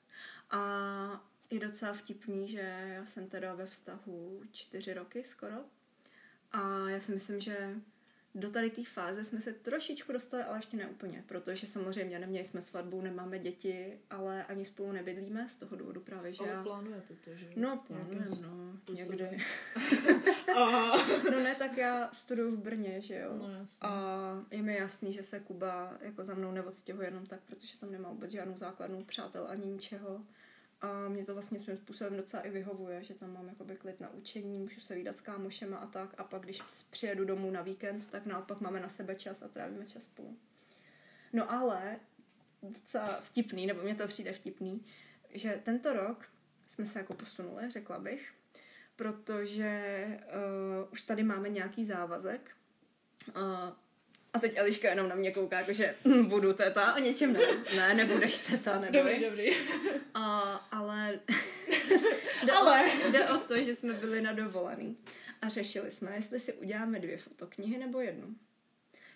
[0.49, 5.55] A je docela vtipný, že já jsem teda ve vztahu čtyři roky skoro
[6.51, 7.75] a já si myslím, že
[8.35, 12.45] do tady té fáze jsme se trošičku dostali, ale ještě ne úplně, protože samozřejmě neměli
[12.45, 16.63] jsme svatbu, nemáme děti, ale ani spolu nebydlíme, z toho důvodu právě, že Ale já...
[16.63, 17.47] plánujete to, že?
[17.55, 19.37] No, plánujeme, no, někdy.
[21.31, 23.33] No ne, tak já studuju v Brně, že jo.
[23.37, 23.65] No.
[23.81, 27.91] A je mi jasný, že se Kuba jako za mnou neodstěhuje jenom tak, protože tam
[27.91, 30.25] nemá vůbec žádnou základnou přátel ani ničeho.
[30.82, 34.09] A mě to vlastně svým způsobem docela i vyhovuje, že tam mám jakoby klid na
[34.09, 36.15] učení, můžu se výdat s kámošema a tak.
[36.17, 39.86] A pak, když přijedu domů na víkend, tak naopak máme na sebe čas a trávíme
[39.86, 40.38] čas spolu.
[41.34, 41.99] No ale
[42.63, 44.86] docela vtipný, nebo mně to přijde vtipný,
[45.34, 46.30] že tento rok
[46.67, 48.34] jsme se jako posunuli, řekla bych,
[48.95, 52.51] protože uh, už tady máme nějaký závazek.
[53.36, 53.43] Uh,
[54.34, 57.39] a teď Eliška jenom na mě kouká, jakože hm, budu teta a něčem ne.
[57.75, 59.25] Ne, nebudeš teta, Dobrý, neboj.
[59.30, 59.49] dobrý.
[60.13, 60.39] A,
[60.71, 61.19] ale
[62.45, 62.84] jde, Ale.
[63.07, 64.97] O, jde o to, že jsme byli na dovolený
[65.41, 68.36] a řešili jsme, jestli si uděláme dvě fotoknihy nebo jednu.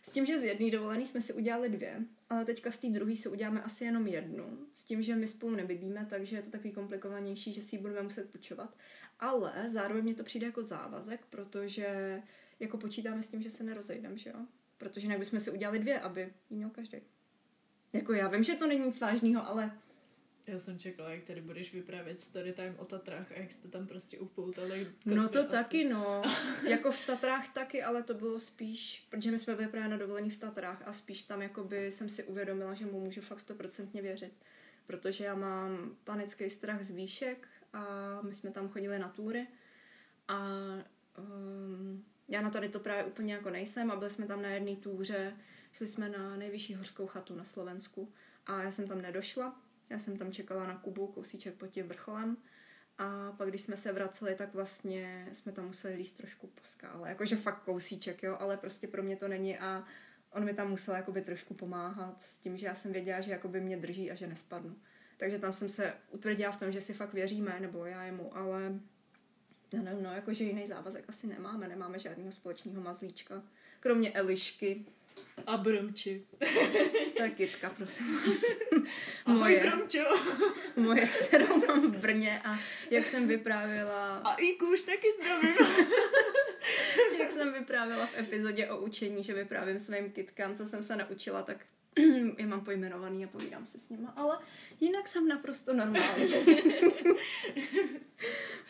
[0.03, 1.95] S tím, že z jedné dovolený jsme si udělali dvě,
[2.30, 4.57] ale teďka z té druhé si uděláme asi jenom jednu.
[4.74, 8.01] S tím, že my spolu nebydlíme, takže je to takový komplikovanější, že si ji budeme
[8.01, 8.78] muset půjčovat.
[9.20, 12.22] Ale zároveň mě to přijde jako závazek, protože
[12.59, 14.36] jako počítáme s tím, že se nerozejdeme, že jo?
[14.82, 16.97] Protože jinak bychom si udělali dvě, aby ji měl každý.
[17.93, 19.71] Jako já vím, že to není nic vážného, ale
[20.47, 23.88] Já jsem čekala, jak tady budeš vyprávět story time o Tatrách a jak jste tam
[23.88, 24.91] prostě upoutali.
[25.05, 26.21] No to taky, no.
[26.69, 30.29] jako v Tatrách taky, ale to bylo spíš, protože my jsme byli právě na dovolení
[30.29, 34.34] v Tatrách a spíš tam jakoby jsem si uvědomila, že mu můžu fakt stoprocentně věřit.
[34.88, 37.86] Protože já mám panický strach z výšek a
[38.21, 39.47] my jsme tam chodili na túry
[40.27, 40.39] a
[41.17, 44.75] um, já na tady to právě úplně jako nejsem a byli jsme tam na jedné
[44.75, 45.38] túře,
[45.71, 48.13] šli jsme na nejvyšší horskou chatu na Slovensku
[48.45, 52.38] a já jsem tam nedošla, já jsem tam čekala na Kubu, kousíček pod tím vrcholem
[52.97, 57.09] a pak, když jsme se vraceli, tak vlastně jsme tam museli líst trošku po skále.
[57.09, 59.84] Jakože fakt kousíček, jo, ale prostě pro mě to není a
[60.32, 63.61] on mi tam musel jakoby trošku pomáhat s tím, že já jsem věděla, že jakoby
[63.61, 64.75] mě drží a že nespadnu.
[65.17, 68.79] Takže tam jsem se utvrdila v tom, že si fakt věříme, nebo já jemu, ale
[69.74, 73.43] já nevím, no, jakože jiný závazek asi nemáme, nemáme žádného společného mazlíčka,
[73.80, 74.86] kromě Elišky.
[75.45, 76.26] A Bromči.
[77.17, 78.43] To je kytka, prosím vás.
[79.26, 79.99] Ahoj, moje, Bromčo.
[80.76, 82.59] moje, kterou mám v Brně a
[82.89, 84.17] jak jsem vyprávěla...
[84.17, 85.55] A i kůž taky zdravím.
[87.19, 91.43] jak jsem vyprávěla v epizodě o učení, že vyprávím svým kytkám, co jsem se naučila,
[91.43, 91.57] tak
[92.37, 94.39] je mám pojmenovaný a povídám se s nima, ale
[94.79, 96.33] jinak jsem naprosto normální.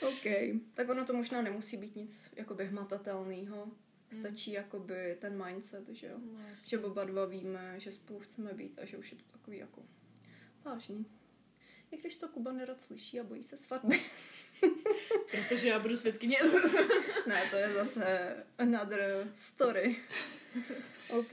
[0.01, 0.25] OK,
[0.73, 3.71] tak ono to možná nemusí být nic jakoby hmatatelného.
[4.11, 4.19] Hmm.
[4.19, 6.17] Stačí jakoby ten mindset, že jo.
[6.33, 9.57] No, že oba dva víme, že spolu chceme být a že už je to takový
[9.57, 9.83] jako
[10.63, 11.05] vážný.
[11.91, 13.99] I když to Kuba nerad slyší a bojí se svatby.
[15.31, 16.37] Protože já budu svědkyně.
[17.27, 19.95] ne, to je zase another story.
[21.09, 21.31] OK.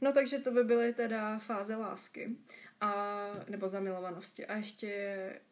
[0.00, 2.36] No takže to by byly teda fáze lásky
[2.80, 4.46] a, nebo zamilovanosti.
[4.46, 4.88] A ještě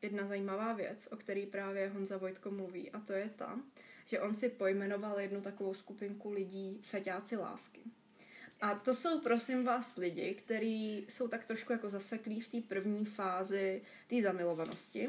[0.02, 3.60] jedna zajímavá věc, o který právě Honza Vojtko mluví, a to je ta,
[4.06, 7.80] že on si pojmenoval jednu takovou skupinku lidí feťáci lásky.
[8.60, 13.04] A to jsou, prosím vás, lidi, kteří jsou tak trošku jako zaseklí v té první
[13.04, 15.08] fázi té zamilovanosti.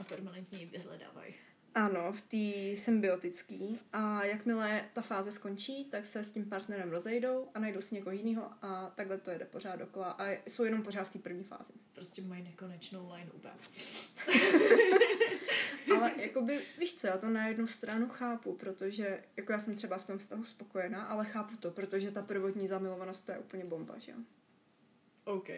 [0.00, 1.34] A permanentně vyhledávají.
[1.74, 3.58] Ano, v té symbiotické.
[3.92, 8.16] A jakmile ta fáze skončí, tak se s tím partnerem rozejdou a najdou si někoho
[8.16, 11.72] jiného a takhle to jede pořád dokola a jsou jenom pořád v té první fázi.
[11.92, 13.46] Prostě mají nekonečnou line up.
[15.96, 19.98] Ale jakoby, víš co, já to na jednu stranu chápu, protože jako já jsem třeba
[19.98, 23.98] v tom vztahu spokojená, ale chápu to, protože ta prvotní zamilovanost to je úplně bomba,
[23.98, 24.18] že jo?
[25.24, 25.48] OK.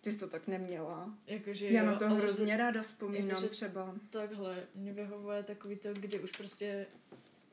[0.00, 1.14] Ty jsi to tak neměla.
[1.26, 3.94] Jakože Já jo, na to hrozně ráda vzpomínám jakože třeba.
[4.10, 6.86] Takhle, mě vyhovuje takový to, kdy už prostě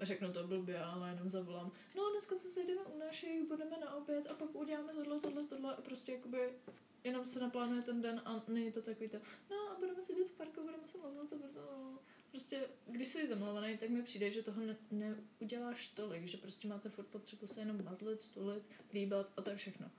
[0.02, 1.72] řeknu to blbě, ale jenom zavolám.
[1.96, 5.76] No, dneska se sejdeme u našich, budeme na oběd a pak uděláme tohle, tohle, tohle
[5.76, 6.50] a prostě jakoby
[7.04, 9.18] jenom se naplánuje ten den a není to takový to,
[9.50, 12.00] no a budeme sedět v parku, budeme se mazlat, to no.
[12.32, 16.90] Prostě, když jsi zamluvený, tak mi přijde, že toho ne- neuděláš tolik, že prostě máte
[16.90, 19.92] furt potřebu se jenom mazlit, tulit, líbat a to je všechno.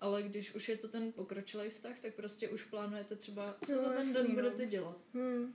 [0.00, 3.80] Ale když už je to ten pokročilý vztah, tak prostě už plánujete třeba, co no,
[3.80, 4.34] za ten jasný, den no.
[4.34, 4.96] budete dělat.
[5.14, 5.54] Hmm.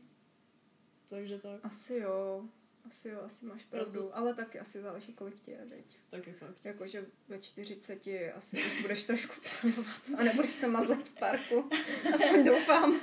[1.09, 1.59] Takže tak.
[1.63, 2.45] Asi jo.
[2.89, 4.17] Asi jo, asi máš pravdu, Proto...
[4.17, 5.97] ale taky asi záleží, kolik tě je, veď.
[6.09, 6.65] Taky fakt.
[6.65, 11.69] Jakože ve 40 asi už budeš trošku plánovat a nebudeš se mazlet v parku.
[12.13, 12.99] Aspoň doufám.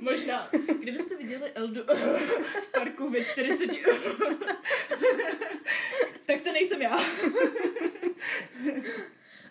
[0.00, 0.50] Možná.
[0.80, 1.82] Kdybyste viděli Eldu
[2.62, 3.70] v parku ve 40,
[6.26, 6.98] tak to nejsem já.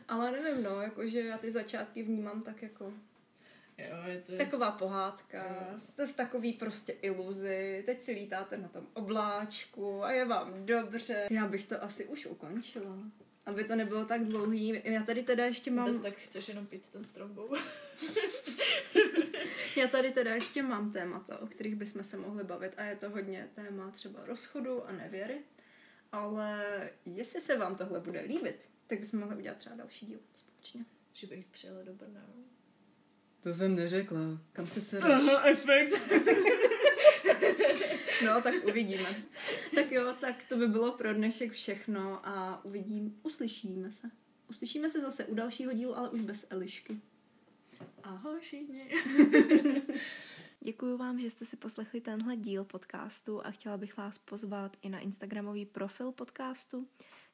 [0.07, 2.93] Ale nevím, no, jakože já ty začátky vnímám tak jako
[3.77, 5.79] Jo, je to Taková pohádka, jo.
[5.79, 11.27] jste v takový prostě iluzi, teď si lítáte na tom obláčku a je vám dobře.
[11.31, 12.97] Já bych to asi už ukončila.
[13.45, 14.81] Aby to nebylo tak dlouhý.
[14.83, 15.85] Já tady teda ještě mám...
[15.85, 17.55] Bez tak chceš jenom pít ten strombou.
[19.75, 23.09] Já tady teda ještě mám témata, o kterých bychom se mohli bavit a je to
[23.09, 25.37] hodně téma třeba rozchodu a nevěry.
[26.11, 26.63] Ale
[27.05, 30.85] jestli se vám tohle bude líbit, tak bychom mohli udělat třeba další díl společně.
[31.13, 32.25] Že bych přijela do Brna.
[33.43, 34.19] To jsem neřekla.
[34.53, 36.11] Kam jsi se Aha, efekt.
[38.25, 39.23] no, tak uvidíme.
[39.75, 44.11] Tak jo, tak to by bylo pro dnešek všechno a uvidím, uslyšíme se.
[44.49, 47.01] Uslyšíme se zase u dalšího dílu, ale už bez Elišky.
[48.03, 48.89] Ahoj všichni.
[50.59, 54.89] Děkuji vám, že jste si poslechli tenhle díl podcastu a chtěla bych vás pozvat i
[54.89, 56.87] na Instagramový profil podcastu,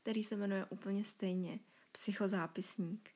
[0.03, 1.59] který se jmenuje úplně stejně
[1.91, 3.09] Psychozápisník.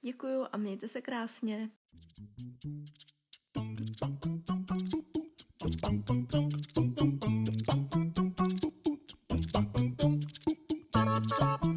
[0.00, 1.70] Děkuji a mějte se krásně.
[11.38, 11.75] Thank.